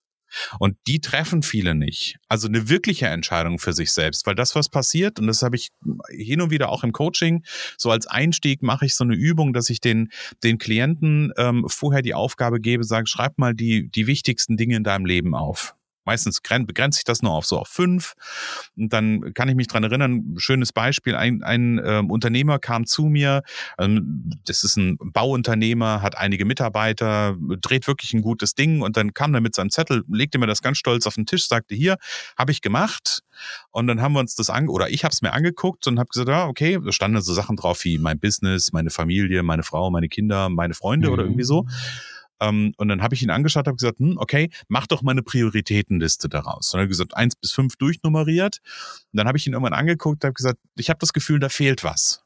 Und 0.59 0.77
die 0.87 0.99
treffen 0.99 1.43
viele 1.43 1.75
nicht. 1.75 2.17
Also 2.27 2.47
eine 2.47 2.69
wirkliche 2.69 3.07
Entscheidung 3.07 3.59
für 3.59 3.73
sich 3.73 3.91
selbst, 3.91 4.25
weil 4.25 4.35
das, 4.35 4.55
was 4.55 4.69
passiert, 4.69 5.19
und 5.19 5.27
das 5.27 5.41
habe 5.41 5.55
ich 5.55 5.69
hin 6.09 6.41
und 6.41 6.51
wieder 6.51 6.69
auch 6.69 6.83
im 6.83 6.91
Coaching, 6.91 7.43
so 7.77 7.91
als 7.91 8.07
Einstieg 8.07 8.61
mache 8.61 8.85
ich 8.85 8.95
so 8.95 9.03
eine 9.03 9.15
Übung, 9.15 9.53
dass 9.53 9.69
ich 9.69 9.79
den, 9.79 10.09
den 10.43 10.57
Klienten 10.57 11.31
ähm, 11.37 11.65
vorher 11.67 12.01
die 12.01 12.13
Aufgabe 12.13 12.59
gebe, 12.59 12.83
sage, 12.83 13.07
schreib 13.07 13.37
mal 13.37 13.53
die, 13.53 13.89
die 13.89 14.07
wichtigsten 14.07 14.57
Dinge 14.57 14.75
in 14.75 14.83
deinem 14.83 15.05
Leben 15.05 15.33
auf. 15.33 15.76
Meistens 16.07 16.39
begrenzt 16.41 16.95
sich 16.95 17.03
das 17.03 17.21
nur 17.21 17.33
auf 17.33 17.45
so 17.45 17.59
auf 17.59 17.67
fünf. 17.67 18.13
Und 18.77 18.93
dann 18.93 19.33
kann 19.33 19.49
ich 19.49 19.55
mich 19.55 19.67
dran 19.67 19.83
erinnern, 19.83 20.35
schönes 20.37 20.71
Beispiel, 20.71 21.15
ein, 21.15 21.43
ein 21.43 21.79
äh, 21.79 22.01
Unternehmer 22.07 22.59
kam 22.59 22.85
zu 22.85 23.07
mir, 23.07 23.43
ähm, 23.77 24.31
das 24.45 24.63
ist 24.63 24.77
ein 24.77 24.97
Bauunternehmer, 24.99 26.01
hat 26.01 26.17
einige 26.17 26.45
Mitarbeiter, 26.45 27.35
dreht 27.59 27.87
wirklich 27.87 28.13
ein 28.13 28.21
gutes 28.21 28.55
Ding 28.55 28.81
und 28.81 28.95
dann 28.95 29.13
kam 29.13 29.33
er 29.33 29.41
mit 29.41 29.53
seinem 29.53 29.69
Zettel, 29.69 30.05
legte 30.07 30.39
mir 30.39 30.47
das 30.47 30.61
ganz 30.61 30.77
stolz 30.77 31.05
auf 31.07 31.15
den 31.15 31.25
Tisch, 31.25 31.45
sagte, 31.45 31.75
hier, 31.75 31.97
habe 32.37 32.53
ich 32.53 32.61
gemacht. 32.61 33.23
Und 33.71 33.87
dann 33.87 34.01
haben 34.01 34.13
wir 34.13 34.21
uns 34.21 34.35
das 34.35 34.49
an, 34.49 34.69
oder 34.69 34.89
ich 34.89 35.03
habe 35.03 35.11
es 35.11 35.21
mir 35.21 35.33
angeguckt 35.33 35.87
und 35.87 35.99
habe 35.99 36.07
gesagt, 36.07 36.29
ja, 36.29 36.47
okay, 36.47 36.79
da 36.81 36.93
standen 36.93 37.21
so 37.21 37.33
Sachen 37.33 37.57
drauf 37.57 37.83
wie 37.83 37.97
mein 37.97 38.17
Business, 38.17 38.71
meine 38.71 38.91
Familie, 38.91 39.43
meine 39.43 39.63
Frau, 39.63 39.91
meine 39.91 40.07
Kinder, 40.07 40.47
meine 40.47 40.73
Freunde 40.73 41.07
mhm. 41.07 41.13
oder 41.13 41.23
irgendwie 41.23 41.43
so. 41.43 41.65
Ähm, 42.39 42.73
und 42.77 42.87
dann 42.87 43.01
habe 43.01 43.15
ich 43.15 43.23
ihn 43.23 43.29
angeschaut, 43.29 43.67
habe 43.67 43.77
gesagt, 43.77 43.99
hm, 43.99 44.17
okay, 44.17 44.49
mach 44.67 44.87
doch 44.87 45.01
mal 45.01 45.11
eine 45.11 45.23
Prioritätenliste 45.23 46.29
daraus. 46.29 46.73
Und 46.73 46.79
er 46.79 46.83
hat 46.83 46.89
gesagt, 46.89 47.15
eins 47.15 47.35
bis 47.35 47.51
fünf 47.51 47.75
durchnummeriert. 47.77 48.59
Und 49.11 49.17
dann 49.17 49.27
habe 49.27 49.37
ich 49.37 49.47
ihn 49.47 49.53
irgendwann 49.53 49.73
angeguckt, 49.73 50.23
habe 50.23 50.33
gesagt, 50.33 50.59
ich 50.75 50.89
habe 50.89 50.99
das 50.99 51.13
Gefühl, 51.13 51.39
da 51.39 51.49
fehlt 51.49 51.83
was. 51.83 52.23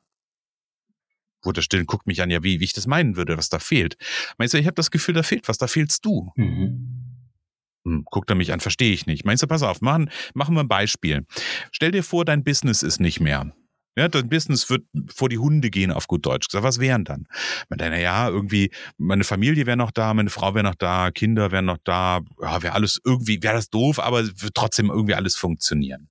Wurde 1.44 1.62
still 1.62 1.82
und 1.82 1.88
guckt 1.88 2.06
mich 2.06 2.22
an, 2.22 2.30
ja, 2.30 2.44
wie, 2.44 2.60
wie 2.60 2.66
ich 2.66 2.74
das 2.74 2.86
meinen 2.88 3.16
würde, 3.16 3.38
was 3.38 3.50
da 3.50 3.60
fehlt. 3.60 3.98
Meinst 4.38 4.54
du, 4.54 4.60
ich 4.60 4.66
habe 4.66 4.76
das 4.76 4.92
Gefühl, 4.92 5.16
da 5.16 5.24
fehlt 5.24 5.48
was, 5.48 5.58
da 5.58 5.68
fehlst 5.68 6.06
du. 6.06 6.32
Mhm. 6.36 7.02
Hm, 7.84 8.06
guckt 8.06 8.30
er 8.30 8.36
mich 8.36 8.54
an, 8.54 8.60
verstehe 8.60 8.94
ich 8.94 9.08
nicht. 9.08 9.26
Meinst 9.26 9.42
du, 9.42 9.48
pass 9.48 9.64
auf, 9.64 9.82
machen, 9.82 10.12
machen 10.36 10.56
wir 10.56 10.62
ein 10.62 10.68
Beispiel. 10.68 11.26
Stell 11.72 11.92
dir 11.92 12.04
vor, 12.04 12.26
dein 12.26 12.44
Business 12.44 12.84
ist 12.84 13.00
nicht 13.00 13.20
mehr. 13.20 13.52
Ja, 13.98 14.08
dein 14.08 14.30
Business 14.30 14.70
wird 14.70 14.86
vor 15.14 15.28
die 15.28 15.38
Hunde 15.38 15.70
gehen, 15.70 15.92
auf 15.92 16.08
gut 16.08 16.26
Deutsch 16.26 16.48
gesagt. 16.48 16.64
Was 16.64 16.80
wären 16.80 17.04
dann? 17.04 17.28
Man 17.70 17.78
denkt, 17.78 18.00
ja, 18.00 18.30
irgendwie, 18.30 18.72
meine 18.98 19.26
Familie 19.26 19.66
wäre 19.66 19.76
noch 19.76 19.92
da, 19.92 20.14
meine 20.14 20.30
Frau 20.30 20.54
wäre 20.54 20.64
noch 20.64 20.76
da, 20.76 21.12
Kinder 21.12 21.52
wären 21.52 21.66
noch 21.66 21.78
da, 21.84 22.22
ja, 22.42 22.64
wäre 22.64 22.74
alles 22.74 23.02
irgendwie, 23.04 23.44
wäre 23.44 23.56
das 23.56 23.70
doof, 23.70 24.00
aber 24.00 24.24
wird 24.24 24.56
trotzdem 24.56 24.90
irgendwie 24.90 25.16
alles 25.16 25.36
funktionieren. 25.36 26.08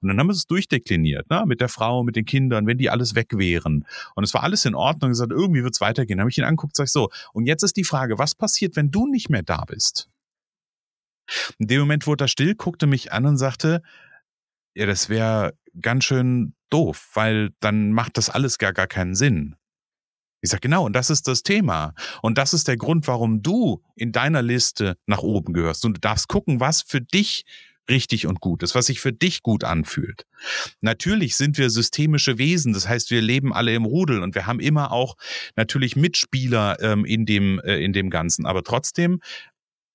Und 0.00 0.08
dann 0.08 0.18
haben 0.18 0.28
wir 0.28 0.32
es 0.32 0.46
durchdekliniert, 0.46 1.28
ne? 1.28 1.44
mit 1.46 1.60
der 1.60 1.68
Frau, 1.68 2.04
mit 2.04 2.16
den 2.16 2.24
Kindern, 2.24 2.66
wenn 2.66 2.78
die 2.78 2.90
alles 2.90 3.14
weg 3.14 3.36
wären. 3.36 3.84
Und 4.14 4.24
es 4.24 4.32
war 4.32 4.42
alles 4.42 4.64
in 4.64 4.74
Ordnung. 4.74 5.10
gesagt, 5.10 5.32
irgendwie 5.32 5.62
wird 5.62 5.74
es 5.74 5.80
weitergehen. 5.80 6.18
Dann 6.18 6.22
habe 6.22 6.30
ich 6.30 6.38
ihn 6.38 6.44
angeguckt, 6.44 6.76
sag 6.76 6.84
ich 6.84 6.92
so. 6.92 7.10
Und 7.32 7.46
jetzt 7.46 7.62
ist 7.62 7.76
die 7.76 7.84
Frage, 7.84 8.18
was 8.18 8.34
passiert, 8.34 8.76
wenn 8.76 8.90
du 8.90 9.06
nicht 9.06 9.28
mehr 9.28 9.42
da 9.42 9.64
bist? 9.64 10.08
In 11.58 11.66
dem 11.66 11.80
Moment 11.80 12.06
wurde 12.06 12.24
er 12.24 12.28
still, 12.28 12.54
guckte 12.54 12.86
mich 12.86 13.12
an 13.12 13.26
und 13.26 13.36
sagte, 13.36 13.82
ja, 14.74 14.86
das 14.86 15.08
wäre 15.08 15.54
ganz 15.80 16.04
schön 16.04 16.54
doof, 16.70 17.10
weil 17.14 17.50
dann 17.60 17.92
macht 17.92 18.16
das 18.16 18.30
alles 18.30 18.58
gar, 18.58 18.72
gar 18.72 18.86
keinen 18.86 19.14
Sinn. 19.14 19.56
Ich 20.40 20.50
sage, 20.50 20.60
genau, 20.60 20.86
und 20.86 20.92
das 20.92 21.10
ist 21.10 21.26
das 21.26 21.42
Thema. 21.42 21.94
Und 22.22 22.38
das 22.38 22.54
ist 22.54 22.68
der 22.68 22.76
Grund, 22.76 23.08
warum 23.08 23.42
du 23.42 23.82
in 23.96 24.12
deiner 24.12 24.42
Liste 24.42 24.96
nach 25.06 25.22
oben 25.22 25.52
gehörst. 25.52 25.84
Und 25.84 25.94
du 25.94 26.00
darfst 26.00 26.28
gucken, 26.28 26.60
was 26.60 26.82
für 26.82 27.00
dich 27.00 27.44
richtig 27.90 28.26
und 28.26 28.40
gut 28.40 28.62
ist, 28.62 28.74
was 28.74 28.86
sich 28.86 29.00
für 29.00 29.12
dich 29.12 29.42
gut 29.42 29.64
anfühlt. 29.64 30.26
Natürlich 30.80 31.36
sind 31.36 31.58
wir 31.58 31.70
systemische 31.70 32.38
Wesen, 32.38 32.72
das 32.72 32.86
heißt, 32.86 33.10
wir 33.10 33.22
leben 33.22 33.52
alle 33.52 33.74
im 33.74 33.84
Rudel 33.84 34.22
und 34.22 34.34
wir 34.34 34.46
haben 34.46 34.60
immer 34.60 34.92
auch 34.92 35.16
natürlich 35.56 35.96
Mitspieler 35.96 36.80
ähm, 36.80 37.04
in, 37.04 37.24
dem, 37.24 37.60
äh, 37.60 37.82
in 37.82 37.92
dem 37.92 38.10
Ganzen. 38.10 38.46
Aber 38.46 38.62
trotzdem 38.62 39.20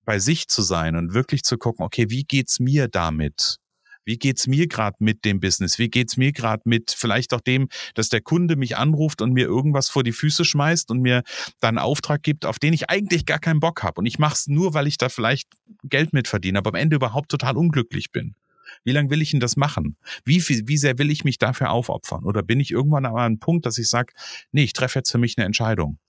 bei 0.06 0.20
sich 0.20 0.48
zu 0.48 0.62
sein 0.62 0.96
und 0.96 1.14
wirklich 1.14 1.44
zu 1.44 1.58
gucken, 1.58 1.86
okay, 1.86 2.10
wie 2.10 2.24
geht's 2.24 2.60
mir 2.60 2.88
damit? 2.88 3.60
Wie 4.06 4.18
geht's 4.18 4.48
mir 4.48 4.68
gerade 4.68 4.98
mit 5.00 5.26
dem 5.26 5.40
Business? 5.40 5.80
Wie 5.80 5.90
geht's 5.90 6.18
mir 6.18 6.32
gerade 6.32 6.64
mit 6.66 6.92
vielleicht 6.98 7.34
auch 7.34 7.42
dem, 7.42 7.70
dass 7.96 8.10
der 8.10 8.22
Kunde 8.22 8.56
mich 8.56 8.78
anruft 8.78 9.22
und 9.22 9.34
mir 9.34 9.46
irgendwas 9.46 9.90
vor 9.90 10.04
die 10.04 10.12
Füße 10.12 10.46
schmeißt 10.46 10.92
und 10.92 11.02
mir 11.02 11.24
dann 11.60 11.78
einen 11.78 11.86
Auftrag 11.86 12.24
gibt, 12.24 12.46
auf 12.46 12.60
den 12.60 12.74
ich 12.74 12.90
eigentlich 12.90 13.26
gar 13.26 13.40
keinen 13.40 13.60
Bock 13.60 13.84
habe 13.84 14.00
und 14.00 14.06
ich 14.06 14.20
mache 14.20 14.36
es 14.36 14.48
nur, 14.48 14.74
weil 14.74 14.88
ich 14.88 14.98
da 14.98 15.10
vielleicht 15.10 15.50
Geld 15.84 16.14
mit 16.14 16.28
verdiene, 16.28 16.58
aber 16.58 16.70
am 16.70 16.76
Ende 16.76 16.96
überhaupt 16.96 17.30
total 17.30 17.58
unglücklich 17.58 18.12
bin. 18.12 18.36
Wie 18.84 18.92
lange 18.92 19.10
will 19.10 19.22
ich 19.22 19.32
denn 19.32 19.40
das 19.40 19.56
machen? 19.56 19.98
Wie, 20.26 20.42
viel, 20.42 20.68
wie 20.68 20.78
sehr 20.78 20.98
will 20.98 21.12
ich 21.12 21.24
mich 21.24 21.38
dafür 21.38 21.72
aufopfern? 21.72 22.24
Oder 22.24 22.44
bin 22.44 22.60
ich 22.60 22.72
irgendwann 22.72 23.06
an 23.06 23.16
einem 23.16 23.40
Punkt, 23.40 23.66
dass 23.66 23.78
ich 23.78 23.88
sage, 23.88 24.14
nee, 24.52 24.64
ich 24.64 24.74
treffe 24.74 25.00
jetzt 25.00 25.12
für 25.12 25.18
mich 25.18 25.38
eine 25.38 25.46
Entscheidung. 25.46 26.00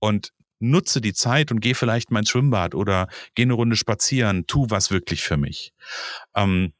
Und 0.00 0.32
nutze 0.60 1.00
die 1.00 1.12
Zeit 1.12 1.50
und 1.52 1.60
geh 1.60 1.74
vielleicht 1.74 2.10
mal 2.10 2.20
ins 2.20 2.30
Schwimmbad 2.30 2.74
oder 2.74 3.08
geh 3.34 3.42
eine 3.42 3.52
Runde 3.52 3.76
spazieren, 3.76 4.46
tu 4.46 4.66
was 4.68 4.90
wirklich 4.90 5.22
für 5.22 5.36
mich. 5.36 5.72
Ähm, 6.34 6.72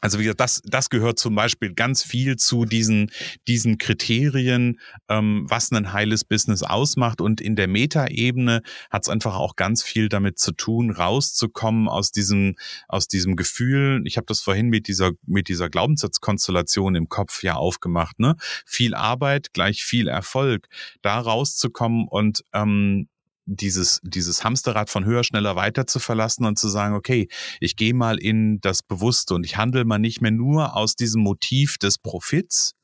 also 0.00 0.18
wie 0.18 0.24
gesagt, 0.24 0.40
das, 0.40 0.62
das 0.64 0.90
gehört 0.90 1.18
zum 1.18 1.34
Beispiel 1.34 1.74
ganz 1.74 2.04
viel 2.04 2.36
zu 2.36 2.64
diesen, 2.64 3.10
diesen 3.48 3.78
Kriterien, 3.78 4.78
ähm, 5.08 5.46
was 5.48 5.72
ein 5.72 5.92
heiles 5.92 6.24
Business 6.24 6.62
ausmacht. 6.62 7.20
Und 7.20 7.40
in 7.40 7.56
der 7.56 7.66
Metaebene 7.66 8.62
hat 8.90 9.02
es 9.02 9.08
einfach 9.08 9.34
auch 9.34 9.56
ganz 9.56 9.82
viel 9.82 10.08
damit 10.08 10.38
zu 10.38 10.52
tun, 10.52 10.92
rauszukommen 10.92 11.88
aus 11.88 12.12
diesem, 12.12 12.54
aus 12.86 13.08
diesem 13.08 13.34
Gefühl. 13.34 14.02
Ich 14.04 14.16
habe 14.16 14.26
das 14.26 14.40
vorhin 14.40 14.68
mit 14.68 14.86
dieser, 14.86 15.12
mit 15.26 15.48
dieser 15.48 15.68
Glaubenssatzkonstellation 15.68 16.94
im 16.94 17.08
Kopf 17.08 17.42
ja 17.42 17.54
aufgemacht. 17.54 18.20
Ne? 18.20 18.36
Viel 18.66 18.94
Arbeit 18.94 19.52
gleich 19.52 19.82
viel 19.82 20.06
Erfolg. 20.06 20.68
Da 21.02 21.18
rauszukommen 21.18 22.06
und 22.06 22.44
ähm, 22.52 23.08
dieses, 23.48 24.00
dieses 24.02 24.44
Hamsterrad 24.44 24.90
von 24.90 25.04
höher, 25.04 25.24
schneller, 25.24 25.56
weiter 25.56 25.86
zu 25.86 25.98
verlassen 25.98 26.44
und 26.44 26.58
zu 26.58 26.68
sagen, 26.68 26.94
okay, 26.94 27.28
ich 27.60 27.76
gehe 27.76 27.94
mal 27.94 28.18
in 28.18 28.60
das 28.60 28.82
Bewusste 28.82 29.34
und 29.34 29.44
ich 29.44 29.56
handle 29.56 29.84
mal 29.84 29.98
nicht 29.98 30.20
mehr 30.20 30.30
nur 30.30 30.76
aus 30.76 30.94
diesem 30.94 31.22
Motiv 31.22 31.78
des 31.78 31.98
Profits, 31.98 32.74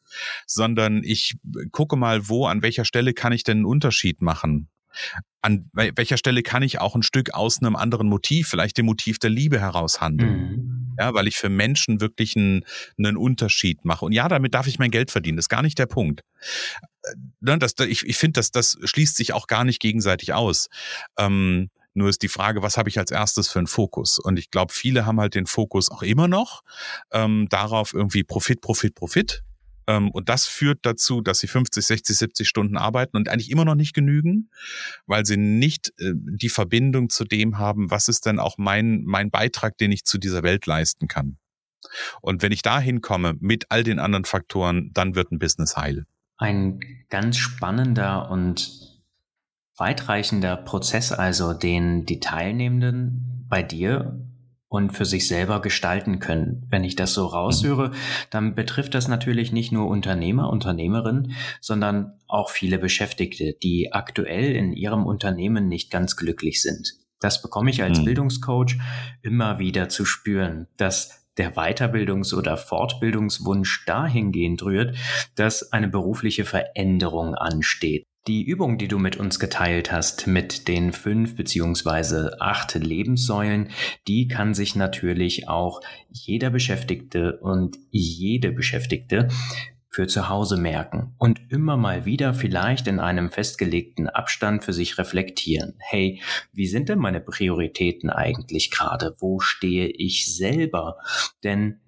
sondern 0.47 1.03
ich 1.05 1.37
gucke 1.71 1.97
mal, 1.97 2.29
wo, 2.29 2.47
an 2.47 2.63
welcher 2.63 2.85
Stelle 2.85 3.13
kann 3.13 3.33
ich 3.33 3.45
denn 3.45 3.59
einen 3.59 3.67
Unterschied 3.67 4.23
machen? 4.23 4.69
An 5.43 5.69
welcher 5.75 6.17
Stelle 6.17 6.43
kann 6.43 6.63
ich 6.63 6.81
auch 6.81 6.95
ein 6.95 7.03
Stück 7.03 7.35
aus 7.35 7.61
einem 7.61 7.77
anderen 7.77 8.09
Motiv, 8.09 8.49
vielleicht 8.49 8.79
dem 8.79 8.87
Motiv 8.87 9.19
der 9.19 9.31
Liebe 9.31 9.61
heraus 9.61 10.01
handeln? 10.01 10.39
Mhm. 10.39 10.97
Ja, 10.99 11.13
weil 11.13 11.27
ich 11.27 11.37
für 11.37 11.49
Menschen 11.49 12.01
wirklich 12.01 12.37
einen, 12.37 12.65
einen 12.97 13.17
Unterschied 13.17 13.85
mache. 13.85 14.05
Und 14.05 14.13
ja, 14.13 14.29
damit 14.29 14.55
darf 14.55 14.69
ich 14.69 14.79
mein 14.79 14.93
Geld 14.93 15.11
verdienen. 15.11 15.37
Das 15.37 15.47
ist 15.47 15.49
gar 15.49 15.63
nicht 15.63 15.79
der 15.79 15.87
Punkt 15.87 16.23
ne, 17.41 17.59
das, 17.59 17.75
ich, 17.87 18.05
ich 18.05 18.17
finde, 18.17 18.39
dass 18.39 18.51
das 18.51 18.77
schließt 18.83 19.17
sich 19.17 19.33
auch 19.33 19.47
gar 19.47 19.65
nicht 19.65 19.81
gegenseitig 19.81 20.33
aus. 20.33 20.69
Ähm, 21.19 21.71
nur 21.95 22.09
ist 22.09 22.23
die 22.23 22.29
Frage, 22.29 22.61
was 22.61 22.77
habe 22.77 22.89
ich 22.89 22.99
als 22.99 23.13
erstes 23.13 23.49
für 23.49 23.61
einen 23.61 23.69
Fokus? 23.69 24.19
Und 24.19 24.39
ich 24.39 24.51
glaube, 24.51 24.73
viele 24.73 25.07
haben 25.07 25.21
halt 25.21 25.37
den 25.37 25.47
Fokus 25.47 25.91
auch 25.91 26.03
immer 26.03 26.27
noch 26.27 26.63
ähm, 27.13 27.47
darauf 27.49 27.95
irgendwie 27.95 28.25
Profit, 28.25 28.61
Profit, 28.61 28.95
Profit. 28.97 29.45
Ähm, 29.87 30.11
und 30.11 30.29
das 30.29 30.47
führt 30.47 30.81
dazu, 30.83 31.21
dass 31.21 31.39
sie 31.39 31.47
50, 31.47 31.85
60, 31.85 32.17
70 32.17 32.49
Stunden 32.49 32.77
arbeiten 32.77 33.17
und 33.17 33.29
eigentlich 33.29 33.51
immer 33.51 33.65
noch 33.65 33.77
nicht 33.77 33.95
genügen, 33.95 34.51
weil 35.07 35.25
sie 35.25 35.37
nicht 35.37 35.93
äh, 35.99 36.13
die 36.15 36.49
Verbindung 36.49 37.11
zu 37.11 37.25
dem 37.25 37.59
haben, 37.59 37.91
was 37.91 38.09
ist 38.09 38.27
denn 38.27 38.41
auch 38.41 38.59
mein, 38.59 39.05
mein 39.05 39.31
Beitrag, 39.31 39.79
den 39.79 39.93
ich 39.93 40.05
zu 40.05 40.19
dieser 40.19 40.43
Welt 40.43 40.67
leisten 40.67 41.07
kann. 41.07 41.39
Und 42.23 42.43
wenn 42.43 42.51
ich 42.51 42.63
da 42.63 42.81
hinkomme 42.81 43.35
mit 43.39 43.67
all 43.69 43.85
den 43.85 44.01
anderen 44.01 44.25
Faktoren, 44.25 44.91
dann 44.95 45.15
wird 45.15 45.31
ein 45.31 45.39
Business 45.39 45.77
heil 45.77 46.07
ein 46.37 46.81
ganz 47.11 47.37
spannender 47.37 48.31
und 48.31 49.03
weitreichender 49.77 50.57
Prozess, 50.57 51.13
also 51.13 51.53
den 51.53 52.07
die 52.07 52.21
Teilnehmenden 52.21 53.47
bei 53.49 53.63
dir 53.63 54.21
und 54.69 54.91
für 54.91 55.05
sich 55.05 55.29
selber 55.29 55.63
gestalten 55.63 56.19
können. 56.19 56.67
Wenn 56.69 56.83
ich 56.83 56.97
das 56.97 57.15
so 57.15 57.27
raushöre, 57.27 57.93
dann 58.31 58.55
betrifft 58.55 58.95
das 58.95 59.07
natürlich 59.07 59.53
nicht 59.53 59.71
nur 59.71 59.89
Unternehmer, 59.89 60.51
Unternehmerinnen, 60.51 61.33
sondern 61.61 62.19
auch 62.27 62.51
viele 62.51 62.79
Beschäftigte, 62.79 63.55
die 63.63 63.93
aktuell 63.93 64.53
in 64.57 64.73
ihrem 64.73 65.07
Unternehmen 65.07 65.69
nicht 65.69 65.91
ganz 65.91 66.17
glücklich 66.17 66.61
sind. 66.61 66.95
Das 67.21 67.41
bekomme 67.41 67.71
ich 67.71 67.83
als 67.83 68.01
mhm. 68.01 68.05
Bildungscoach 68.05 68.77
immer 69.23 69.59
wieder 69.59 69.89
zu 69.89 70.05
spüren, 70.05 70.67
dass 70.77 71.24
der 71.39 71.55
Weiterbildungs- 71.55 72.35
oder 72.35 72.57
Fortbildungswunsch 72.57 73.85
dahingehend 73.87 74.63
rührt, 74.63 74.97
dass 75.35 75.73
eine 75.73 75.89
berufliche 75.89 76.45
Veränderung 76.45 77.35
ansteht. 77.35 78.05
Die 78.27 78.43
Übung, 78.43 78.79
die 78.79 78.89
du 78.89 78.99
mit 78.99 79.17
uns 79.19 79.39
geteilt 79.39 79.93
hast, 79.93 80.27
mit 80.27 80.67
den 80.67 80.93
fünf 80.93 81.37
beziehungsweise 81.37 82.41
acht 82.41 82.75
Lebenssäulen, 82.75 83.69
die 84.09 84.29
kann 84.29 84.55
sich 84.55 84.75
natürlich 84.77 85.47
auch 85.47 85.83
jeder 86.09 86.49
Beschäftigte 86.49 87.39
und 87.41 87.77
jede 87.91 88.51
Beschäftigte 88.51 89.29
für 89.95 90.09
zu 90.09 90.29
Hause 90.29 90.57
merken 90.57 91.15
und 91.19 91.41
immer 91.51 91.77
mal 91.77 92.05
wieder 92.05 92.35
vielleicht 92.35 92.89
in 92.89 92.99
einem 92.99 93.31
festgelegten 93.31 94.09
Abstand 94.09 94.65
für 94.65 94.73
sich 94.73 94.99
reflektieren. 94.99 95.77
Hey, 95.79 96.21
wie 96.53 96.67
sind 96.67 96.89
denn 96.89 96.99
meine 96.99 97.21
Prioritäten 97.21 98.11
eigentlich 98.11 98.73
gerade? 98.73 99.15
Wo 99.21 99.39
stehe 99.39 99.87
ich 99.87 100.35
selber? 100.35 100.97
Denn 101.45 101.79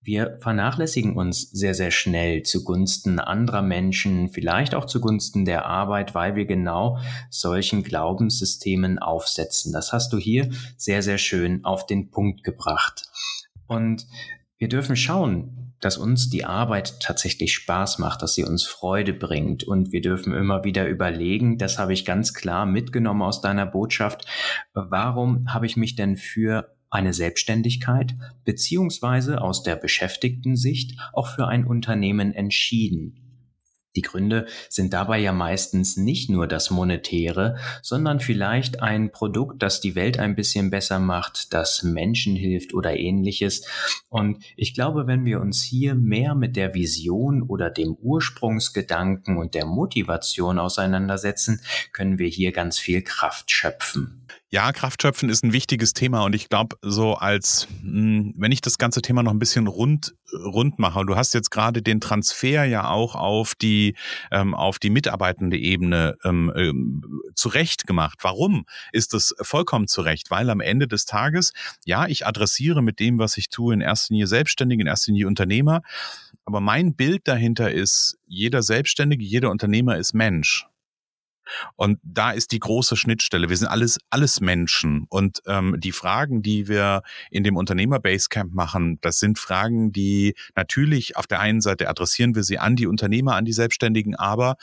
wir 0.00 0.38
vernachlässigen 0.40 1.16
uns 1.16 1.50
sehr, 1.50 1.74
sehr 1.74 1.90
schnell 1.90 2.44
zugunsten 2.44 3.18
anderer 3.18 3.62
Menschen, 3.62 4.28
vielleicht 4.28 4.76
auch 4.76 4.84
zugunsten 4.84 5.44
der 5.44 5.66
Arbeit, 5.66 6.14
weil 6.14 6.36
wir 6.36 6.44
genau 6.44 7.00
solchen 7.28 7.82
Glaubenssystemen 7.82 9.00
aufsetzen. 9.00 9.72
Das 9.72 9.92
hast 9.92 10.12
du 10.12 10.16
hier 10.16 10.48
sehr, 10.76 11.02
sehr 11.02 11.18
schön 11.18 11.64
auf 11.64 11.86
den 11.86 12.12
Punkt 12.12 12.44
gebracht. 12.44 13.10
Und 13.66 14.06
wir 14.62 14.68
dürfen 14.68 14.94
schauen, 14.94 15.74
dass 15.80 15.98
uns 15.98 16.30
die 16.30 16.44
Arbeit 16.44 17.00
tatsächlich 17.00 17.52
Spaß 17.52 17.98
macht, 17.98 18.22
dass 18.22 18.36
sie 18.36 18.44
uns 18.44 18.62
Freude 18.62 19.12
bringt. 19.12 19.64
Und 19.64 19.90
wir 19.90 20.00
dürfen 20.00 20.32
immer 20.32 20.62
wieder 20.62 20.86
überlegen, 20.86 21.58
das 21.58 21.80
habe 21.80 21.92
ich 21.92 22.04
ganz 22.04 22.32
klar 22.32 22.64
mitgenommen 22.64 23.22
aus 23.22 23.40
deiner 23.40 23.66
Botschaft, 23.66 24.24
warum 24.72 25.52
habe 25.52 25.66
ich 25.66 25.76
mich 25.76 25.96
denn 25.96 26.16
für 26.16 26.76
eine 26.90 27.12
Selbstständigkeit 27.12 28.14
beziehungsweise 28.44 29.40
aus 29.40 29.64
der 29.64 29.74
beschäftigten 29.74 30.54
Sicht 30.54 30.96
auch 31.12 31.26
für 31.26 31.48
ein 31.48 31.64
Unternehmen 31.64 32.32
entschieden? 32.32 33.21
Die 33.94 34.02
Gründe 34.02 34.46
sind 34.68 34.92
dabei 34.92 35.18
ja 35.18 35.32
meistens 35.32 35.96
nicht 35.96 36.30
nur 36.30 36.46
das 36.46 36.70
Monetäre, 36.70 37.56
sondern 37.82 38.20
vielleicht 38.20 38.82
ein 38.82 39.12
Produkt, 39.12 39.62
das 39.62 39.80
die 39.80 39.94
Welt 39.94 40.18
ein 40.18 40.34
bisschen 40.34 40.70
besser 40.70 40.98
macht, 40.98 41.52
das 41.52 41.82
Menschen 41.82 42.34
hilft 42.34 42.74
oder 42.74 42.96
ähnliches. 42.96 43.66
Und 44.08 44.42
ich 44.56 44.74
glaube, 44.74 45.06
wenn 45.06 45.24
wir 45.24 45.40
uns 45.40 45.62
hier 45.62 45.94
mehr 45.94 46.34
mit 46.34 46.56
der 46.56 46.74
Vision 46.74 47.42
oder 47.42 47.70
dem 47.70 47.94
Ursprungsgedanken 47.94 49.36
und 49.36 49.54
der 49.54 49.66
Motivation 49.66 50.58
auseinandersetzen, 50.58 51.60
können 51.92 52.18
wir 52.18 52.28
hier 52.28 52.52
ganz 52.52 52.78
viel 52.78 53.02
Kraft 53.02 53.50
schöpfen. 53.50 54.26
Ja, 54.54 54.70
Kraftschöpfen 54.70 55.30
ist 55.30 55.42
ein 55.44 55.54
wichtiges 55.54 55.94
Thema 55.94 56.24
und 56.24 56.34
ich 56.34 56.50
glaube, 56.50 56.76
so 56.82 57.14
als, 57.14 57.68
hm, 57.80 58.34
wenn 58.36 58.52
ich 58.52 58.60
das 58.60 58.76
ganze 58.76 59.00
Thema 59.00 59.22
noch 59.22 59.32
ein 59.32 59.38
bisschen 59.38 59.66
rund, 59.66 60.14
rund 60.30 60.78
mache, 60.78 61.06
du 61.06 61.16
hast 61.16 61.32
jetzt 61.32 61.50
gerade 61.50 61.80
den 61.80 62.02
Transfer 62.02 62.66
ja 62.66 62.90
auch 62.90 63.14
auf 63.14 63.54
die, 63.54 63.96
ähm, 64.30 64.54
auf 64.54 64.78
die 64.78 64.90
mitarbeitende 64.90 65.56
Ebene 65.56 66.18
ähm, 66.22 66.52
ähm, 66.54 67.02
zurecht 67.34 67.86
gemacht. 67.86 68.18
Warum 68.20 68.66
ist 68.92 69.14
das 69.14 69.34
vollkommen 69.40 69.88
zurecht? 69.88 70.30
Weil 70.30 70.50
am 70.50 70.60
Ende 70.60 70.86
des 70.86 71.06
Tages, 71.06 71.54
ja, 71.86 72.06
ich 72.06 72.26
adressiere 72.26 72.82
mit 72.82 73.00
dem, 73.00 73.18
was 73.18 73.38
ich 73.38 73.48
tue, 73.48 73.72
in 73.72 73.80
erster 73.80 74.12
Linie 74.12 74.26
Selbstständige, 74.26 74.82
in 74.82 74.86
erster 74.86 75.12
Linie 75.12 75.28
Unternehmer. 75.28 75.80
Aber 76.44 76.60
mein 76.60 76.94
Bild 76.94 77.26
dahinter 77.26 77.72
ist, 77.72 78.18
jeder 78.26 78.62
Selbstständige, 78.62 79.24
jeder 79.24 79.50
Unternehmer 79.50 79.96
ist 79.96 80.12
Mensch. 80.12 80.66
Und 81.76 81.98
da 82.02 82.30
ist 82.30 82.52
die 82.52 82.58
große 82.58 82.96
Schnittstelle. 82.96 83.48
Wir 83.48 83.56
sind 83.56 83.68
alles, 83.68 83.98
alles 84.10 84.40
Menschen. 84.40 85.06
Und 85.08 85.42
ähm, 85.46 85.76
die 85.78 85.92
Fragen, 85.92 86.42
die 86.42 86.68
wir 86.68 87.02
in 87.30 87.44
dem 87.44 87.56
Unternehmer 87.56 87.98
Basecamp 87.98 88.54
machen, 88.54 88.98
das 89.00 89.18
sind 89.18 89.38
Fragen, 89.38 89.92
die 89.92 90.34
natürlich 90.54 91.16
auf 91.16 91.26
der 91.26 91.40
einen 91.40 91.60
Seite 91.60 91.88
adressieren 91.88 92.34
wir 92.34 92.42
sie 92.42 92.58
an 92.58 92.76
die 92.76 92.86
Unternehmer, 92.86 93.36
an 93.36 93.44
die 93.44 93.52
Selbstständigen, 93.52 94.14
aber 94.14 94.56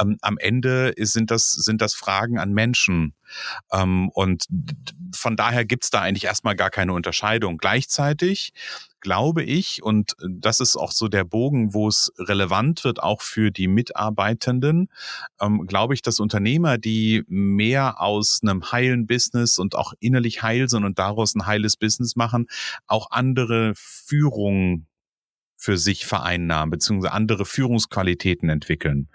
ähm, 0.00 0.18
am 0.22 0.38
Ende 0.38 0.88
ist, 0.88 1.12
sind, 1.12 1.30
das, 1.30 1.50
sind 1.50 1.80
das 1.80 1.94
Fragen 1.94 2.38
an 2.38 2.52
Menschen. 2.52 3.14
Ähm, 3.72 4.08
und 4.10 4.44
von 5.14 5.36
daher 5.36 5.64
gibt's 5.64 5.90
da 5.90 6.00
eigentlich 6.02 6.24
erstmal 6.24 6.56
gar 6.56 6.70
keine 6.70 6.92
Unterscheidung. 6.92 7.58
Gleichzeitig 7.58 8.52
glaube 9.00 9.44
ich, 9.44 9.84
und 9.84 10.16
das 10.28 10.58
ist 10.58 10.76
auch 10.76 10.90
so 10.90 11.06
der 11.06 11.22
Bogen, 11.22 11.74
wo 11.74 11.86
es 11.86 12.12
relevant 12.18 12.82
wird, 12.82 13.00
auch 13.00 13.22
für 13.22 13.52
die 13.52 13.68
Mitarbeitenden, 13.68 14.88
ähm, 15.40 15.66
glaube 15.66 15.94
ich, 15.94 16.02
dass 16.02 16.18
Unternehmer, 16.18 16.76
die 16.76 17.22
mehr 17.28 18.00
aus 18.00 18.40
einem 18.42 18.72
heilen 18.72 19.06
Business 19.06 19.58
und 19.58 19.76
auch 19.76 19.92
innerlich 20.00 20.42
heil 20.42 20.68
sind 20.68 20.84
und 20.84 20.98
daraus 20.98 21.36
ein 21.36 21.46
heiles 21.46 21.76
Business 21.76 22.16
machen, 22.16 22.46
auch 22.88 23.12
andere 23.12 23.74
Führung 23.76 24.86
für 25.56 25.78
sich 25.78 26.06
vereinnahmen, 26.06 26.70
beziehungsweise 26.70 27.12
andere 27.12 27.44
Führungsqualitäten 27.44 28.48
entwickeln. 28.48 29.08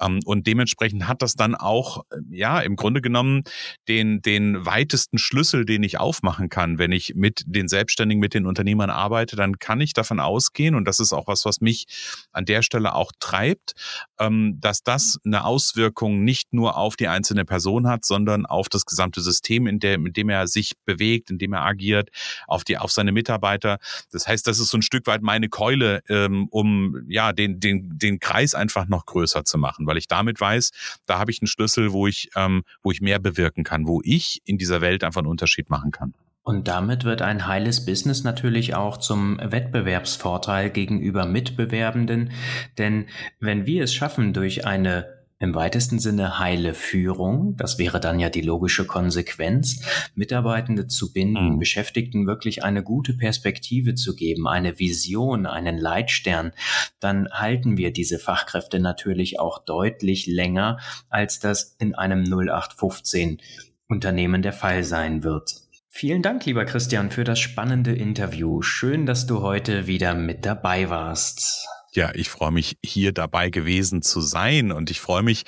Ähm, 0.00 0.20
und 0.24 0.46
dementsprechend 0.46 1.08
hat 1.08 1.22
das 1.22 1.34
dann 1.34 1.54
auch, 1.54 2.04
äh, 2.10 2.16
ja, 2.30 2.60
im 2.60 2.76
Grunde 2.76 3.00
genommen 3.00 3.42
den, 3.88 4.20
den 4.20 4.64
weitesten 4.64 5.18
Schlüssel, 5.18 5.64
den 5.64 5.82
ich 5.82 5.98
aufmachen 5.98 6.48
kann. 6.48 6.78
Wenn 6.78 6.92
ich 6.92 7.14
mit 7.14 7.42
den 7.46 7.68
Selbstständigen, 7.68 8.20
mit 8.20 8.34
den 8.34 8.46
Unternehmern 8.46 8.90
arbeite, 8.90 9.34
dann 9.36 9.58
kann 9.58 9.80
ich 9.80 9.92
davon 9.94 10.20
ausgehen, 10.20 10.74
und 10.74 10.84
das 10.84 11.00
ist 11.00 11.12
auch 11.12 11.26
was, 11.26 11.44
was 11.44 11.60
mich 11.60 11.86
an 12.32 12.44
der 12.44 12.62
Stelle 12.62 12.94
auch 12.94 13.12
treibt, 13.18 13.72
ähm, 14.20 14.58
dass 14.60 14.82
das 14.82 15.18
eine 15.24 15.44
Auswirkung 15.44 16.22
nicht 16.22 16.52
nur 16.52 16.76
auf 16.76 16.96
die 16.96 17.08
einzelne 17.08 17.44
Person 17.44 17.88
hat, 17.88 18.04
sondern 18.04 18.46
auf 18.46 18.68
das 18.68 18.84
gesamte 18.84 19.20
System, 19.20 19.66
in, 19.66 19.80
der, 19.80 19.94
in 19.94 20.12
dem 20.12 20.28
er 20.28 20.46
sich 20.46 20.74
bewegt, 20.84 21.30
in 21.30 21.38
dem 21.38 21.54
er 21.54 21.64
agiert, 21.64 22.10
auf 22.46 22.64
die, 22.64 22.76
auf 22.76 22.92
seine 22.92 23.12
Mitarbeiter. 23.12 23.78
Das 24.12 24.26
heißt, 24.26 24.46
das 24.46 24.58
ist 24.58 24.68
so 24.68 24.78
ein 24.78 24.82
Stück 24.82 25.06
weit 25.06 25.22
meine 25.22 25.48
Keule, 25.48 25.77
Säule, 25.78 26.02
ähm, 26.08 26.48
um 26.50 27.04
ja 27.08 27.32
den, 27.32 27.60
den, 27.60 27.98
den 27.98 28.20
Kreis 28.20 28.54
einfach 28.54 28.88
noch 28.88 29.06
größer 29.06 29.44
zu 29.44 29.58
machen, 29.58 29.86
weil 29.86 29.96
ich 29.96 30.08
damit 30.08 30.40
weiß, 30.40 30.72
da 31.06 31.18
habe 31.18 31.30
ich 31.30 31.40
einen 31.40 31.48
Schlüssel, 31.48 31.92
wo 31.92 32.06
ich, 32.06 32.30
ähm, 32.36 32.62
wo 32.82 32.90
ich 32.90 33.00
mehr 33.00 33.18
bewirken 33.18 33.64
kann, 33.64 33.86
wo 33.86 34.00
ich 34.04 34.42
in 34.44 34.58
dieser 34.58 34.80
Welt 34.80 35.04
einfach 35.04 35.20
einen 35.20 35.28
Unterschied 35.28 35.70
machen 35.70 35.90
kann. 35.90 36.14
Und 36.42 36.66
damit 36.66 37.04
wird 37.04 37.20
ein 37.20 37.46
heiles 37.46 37.84
Business 37.84 38.24
natürlich 38.24 38.74
auch 38.74 38.96
zum 38.96 39.38
Wettbewerbsvorteil 39.38 40.70
gegenüber 40.70 41.26
Mitbewerbenden, 41.26 42.30
denn 42.78 43.06
wenn 43.38 43.66
wir 43.66 43.84
es 43.84 43.94
schaffen, 43.94 44.32
durch 44.32 44.66
eine 44.66 45.17
im 45.40 45.54
weitesten 45.54 45.98
Sinne 45.98 46.38
heile 46.38 46.74
Führung, 46.74 47.56
das 47.56 47.78
wäre 47.78 48.00
dann 48.00 48.18
ja 48.18 48.28
die 48.28 48.40
logische 48.40 48.86
Konsequenz, 48.86 49.80
Mitarbeitende 50.14 50.88
zu 50.88 51.12
binden, 51.12 51.54
mhm. 51.54 51.58
Beschäftigten 51.58 52.26
wirklich 52.26 52.64
eine 52.64 52.82
gute 52.82 53.14
Perspektive 53.14 53.94
zu 53.94 54.16
geben, 54.16 54.48
eine 54.48 54.78
Vision, 54.78 55.46
einen 55.46 55.78
Leitstern, 55.78 56.52
dann 56.98 57.28
halten 57.30 57.76
wir 57.76 57.92
diese 57.92 58.18
Fachkräfte 58.18 58.80
natürlich 58.80 59.38
auch 59.38 59.64
deutlich 59.64 60.26
länger, 60.26 60.78
als 61.08 61.38
das 61.38 61.76
in 61.78 61.94
einem 61.94 62.24
0815 62.24 63.38
Unternehmen 63.86 64.42
der 64.42 64.52
Fall 64.52 64.82
sein 64.82 65.22
wird. 65.22 65.54
Vielen 65.88 66.22
Dank, 66.22 66.44
lieber 66.46 66.64
Christian, 66.64 67.10
für 67.10 67.24
das 67.24 67.40
spannende 67.40 67.92
Interview. 67.92 68.62
Schön, 68.62 69.06
dass 69.06 69.26
du 69.26 69.40
heute 69.40 69.86
wieder 69.86 70.14
mit 70.14 70.44
dabei 70.44 70.90
warst. 70.90 71.66
Ja, 71.92 72.10
ich 72.14 72.28
freue 72.28 72.50
mich, 72.52 72.76
hier 72.84 73.12
dabei 73.12 73.48
gewesen 73.48 74.02
zu 74.02 74.20
sein. 74.20 74.72
Und 74.72 74.90
ich 74.90 75.00
freue 75.00 75.22
mich 75.22 75.44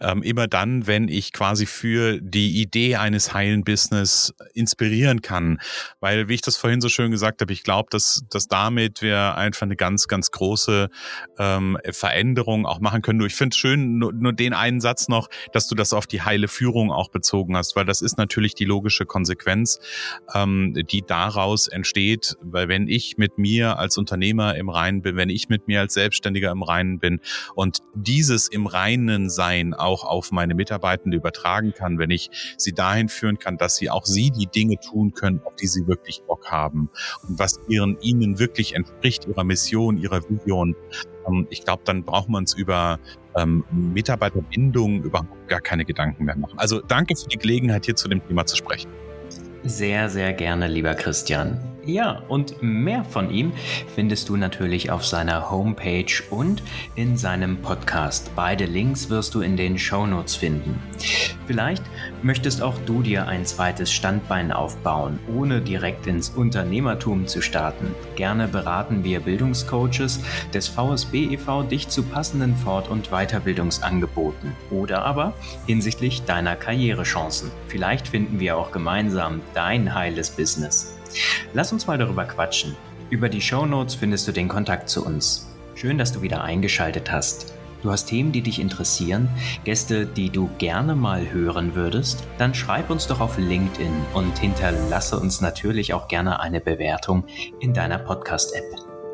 ähm, 0.00 0.22
immer 0.22 0.48
dann, 0.48 0.86
wenn 0.86 1.08
ich 1.08 1.32
quasi 1.34 1.66
für 1.66 2.18
die 2.20 2.62
Idee 2.62 2.96
eines 2.96 3.34
heilen 3.34 3.62
Business 3.62 4.32
inspirieren 4.54 5.20
kann. 5.20 5.60
Weil, 6.00 6.28
wie 6.28 6.34
ich 6.34 6.40
das 6.40 6.56
vorhin 6.56 6.80
so 6.80 6.88
schön 6.88 7.10
gesagt 7.10 7.42
habe, 7.42 7.52
ich 7.52 7.62
glaube, 7.62 7.88
dass, 7.90 8.22
dass 8.30 8.48
damit 8.48 9.02
wir 9.02 9.36
einfach 9.36 9.62
eine 9.62 9.76
ganz, 9.76 10.08
ganz 10.08 10.30
große 10.30 10.88
ähm, 11.38 11.76
Veränderung 11.90 12.64
auch 12.64 12.80
machen 12.80 13.02
können. 13.02 13.20
Ich 13.26 13.34
finde 13.34 13.54
es 13.54 13.58
schön, 13.58 13.98
nur, 13.98 14.14
nur 14.14 14.32
den 14.32 14.54
einen 14.54 14.80
Satz 14.80 15.08
noch, 15.08 15.28
dass 15.52 15.68
du 15.68 15.74
das 15.74 15.92
auf 15.92 16.06
die 16.06 16.22
heile 16.22 16.48
Führung 16.48 16.90
auch 16.90 17.10
bezogen 17.10 17.54
hast, 17.54 17.76
weil 17.76 17.84
das 17.84 18.00
ist 18.00 18.16
natürlich 18.16 18.54
die 18.54 18.64
logische 18.64 19.04
Konsequenz, 19.04 19.78
ähm, 20.34 20.72
die 20.90 21.02
daraus 21.02 21.68
entsteht. 21.68 22.34
Weil 22.40 22.68
wenn 22.68 22.88
ich 22.88 23.18
mit 23.18 23.36
mir 23.36 23.78
als 23.78 23.98
Unternehmer 23.98 24.56
im 24.56 24.70
Reinen 24.70 25.02
bin, 25.02 25.16
wenn 25.16 25.28
ich 25.28 25.50
mit 25.50 25.68
mir 25.68 25.81
als 25.82 25.94
Selbstständiger 25.94 26.50
im 26.50 26.62
Reinen 26.62 26.98
bin 26.98 27.20
und 27.54 27.80
dieses 27.94 28.48
im 28.48 28.66
Reinen 28.66 29.30
Sein 29.30 29.74
auch 29.74 30.04
auf 30.04 30.32
meine 30.32 30.54
Mitarbeitende 30.54 31.16
übertragen 31.16 31.72
kann, 31.72 31.98
wenn 31.98 32.10
ich 32.10 32.30
sie 32.56 32.72
dahin 32.72 33.08
führen 33.08 33.38
kann, 33.38 33.58
dass 33.58 33.76
sie 33.76 33.90
auch 33.90 34.06
sie 34.06 34.30
die 34.30 34.46
Dinge 34.46 34.76
tun 34.80 35.12
können, 35.12 35.40
auf 35.44 35.56
die 35.56 35.66
sie 35.66 35.86
wirklich 35.86 36.22
Bock 36.26 36.50
haben 36.50 36.90
und 37.28 37.38
was 37.38 37.60
ihren 37.68 38.00
ihnen 38.00 38.38
wirklich 38.38 38.74
entspricht, 38.74 39.26
ihrer 39.26 39.44
Mission, 39.44 39.98
ihrer 39.98 40.22
Vision. 40.28 40.74
Ähm, 41.28 41.46
ich 41.50 41.64
glaube, 41.64 41.82
dann 41.84 42.04
braucht 42.04 42.28
man 42.28 42.44
es 42.44 42.54
über 42.54 42.98
ähm, 43.36 43.64
Mitarbeiterbindung 43.70 45.02
überhaupt 45.02 45.48
gar 45.48 45.60
keine 45.60 45.84
Gedanken 45.84 46.24
mehr 46.24 46.36
machen. 46.36 46.58
Also 46.58 46.80
danke 46.80 47.16
für 47.16 47.28
die 47.28 47.38
Gelegenheit, 47.38 47.84
hier 47.86 47.96
zu 47.96 48.08
dem 48.08 48.26
Thema 48.26 48.46
zu 48.46 48.56
sprechen. 48.56 48.90
Sehr, 49.64 50.08
sehr 50.08 50.32
gerne, 50.32 50.66
lieber 50.66 50.94
Christian. 50.94 51.72
Ja, 51.84 52.22
und 52.28 52.62
mehr 52.62 53.02
von 53.04 53.30
ihm 53.30 53.52
findest 53.94 54.28
du 54.28 54.36
natürlich 54.36 54.92
auf 54.92 55.04
seiner 55.04 55.50
Homepage 55.50 56.22
und 56.30 56.62
in 56.94 57.16
seinem 57.16 57.56
Podcast. 57.56 58.30
Beide 58.36 58.66
Links 58.66 59.10
wirst 59.10 59.34
du 59.34 59.40
in 59.40 59.56
den 59.56 59.78
Shownotes 59.78 60.36
finden. 60.36 60.80
Vielleicht 61.48 61.82
möchtest 62.22 62.62
auch 62.62 62.78
du 62.86 63.02
dir 63.02 63.26
ein 63.26 63.44
zweites 63.44 63.90
Standbein 63.92 64.52
aufbauen, 64.52 65.18
ohne 65.36 65.60
direkt 65.60 66.06
ins 66.06 66.30
Unternehmertum 66.30 67.26
zu 67.26 67.42
starten. 67.42 67.94
Gerne 68.14 68.46
beraten 68.46 69.02
wir 69.02 69.18
Bildungscoaches 69.18 70.20
des 70.54 70.68
VSB 70.68 71.32
e.V. 71.32 71.64
dich 71.64 71.88
zu 71.88 72.04
passenden 72.04 72.54
Fort- 72.54 72.88
und 72.88 73.10
Weiterbildungsangeboten 73.10 74.52
oder 74.70 75.04
aber 75.04 75.32
hinsichtlich 75.66 76.22
deiner 76.22 76.54
Karrierechancen. 76.54 77.50
Vielleicht 77.66 78.06
finden 78.06 78.38
wir 78.38 78.56
auch 78.56 78.70
gemeinsam 78.70 79.40
dein 79.54 79.94
heiles 79.94 80.30
Business. 80.30 80.94
Lass 81.52 81.72
uns 81.72 81.86
mal 81.86 81.98
darüber 81.98 82.24
quatschen. 82.24 82.76
Über 83.10 83.28
die 83.28 83.40
Show 83.40 83.66
Notes 83.66 83.94
findest 83.94 84.26
du 84.26 84.32
den 84.32 84.48
Kontakt 84.48 84.88
zu 84.88 85.04
uns. 85.04 85.48
Schön, 85.74 85.98
dass 85.98 86.12
du 86.12 86.22
wieder 86.22 86.42
eingeschaltet 86.42 87.10
hast. 87.10 87.52
Du 87.82 87.90
hast 87.90 88.06
Themen, 88.06 88.30
die 88.30 88.42
dich 88.42 88.60
interessieren, 88.60 89.28
Gäste, 89.64 90.06
die 90.06 90.30
du 90.30 90.48
gerne 90.58 90.94
mal 90.94 91.32
hören 91.32 91.74
würdest, 91.74 92.22
dann 92.38 92.54
schreib 92.54 92.90
uns 92.90 93.08
doch 93.08 93.20
auf 93.20 93.38
LinkedIn 93.38 93.92
und 94.14 94.38
hinterlasse 94.38 95.18
uns 95.18 95.40
natürlich 95.40 95.92
auch 95.92 96.06
gerne 96.06 96.38
eine 96.40 96.60
Bewertung 96.60 97.24
in 97.58 97.74
deiner 97.74 97.98
Podcast-App. 97.98 98.64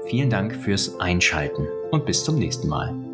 Vielen 0.06 0.28
Dank 0.28 0.54
fürs 0.54 1.00
Einschalten 1.00 1.66
und 1.90 2.04
bis 2.04 2.24
zum 2.24 2.38
nächsten 2.38 2.68
Mal. 2.68 3.07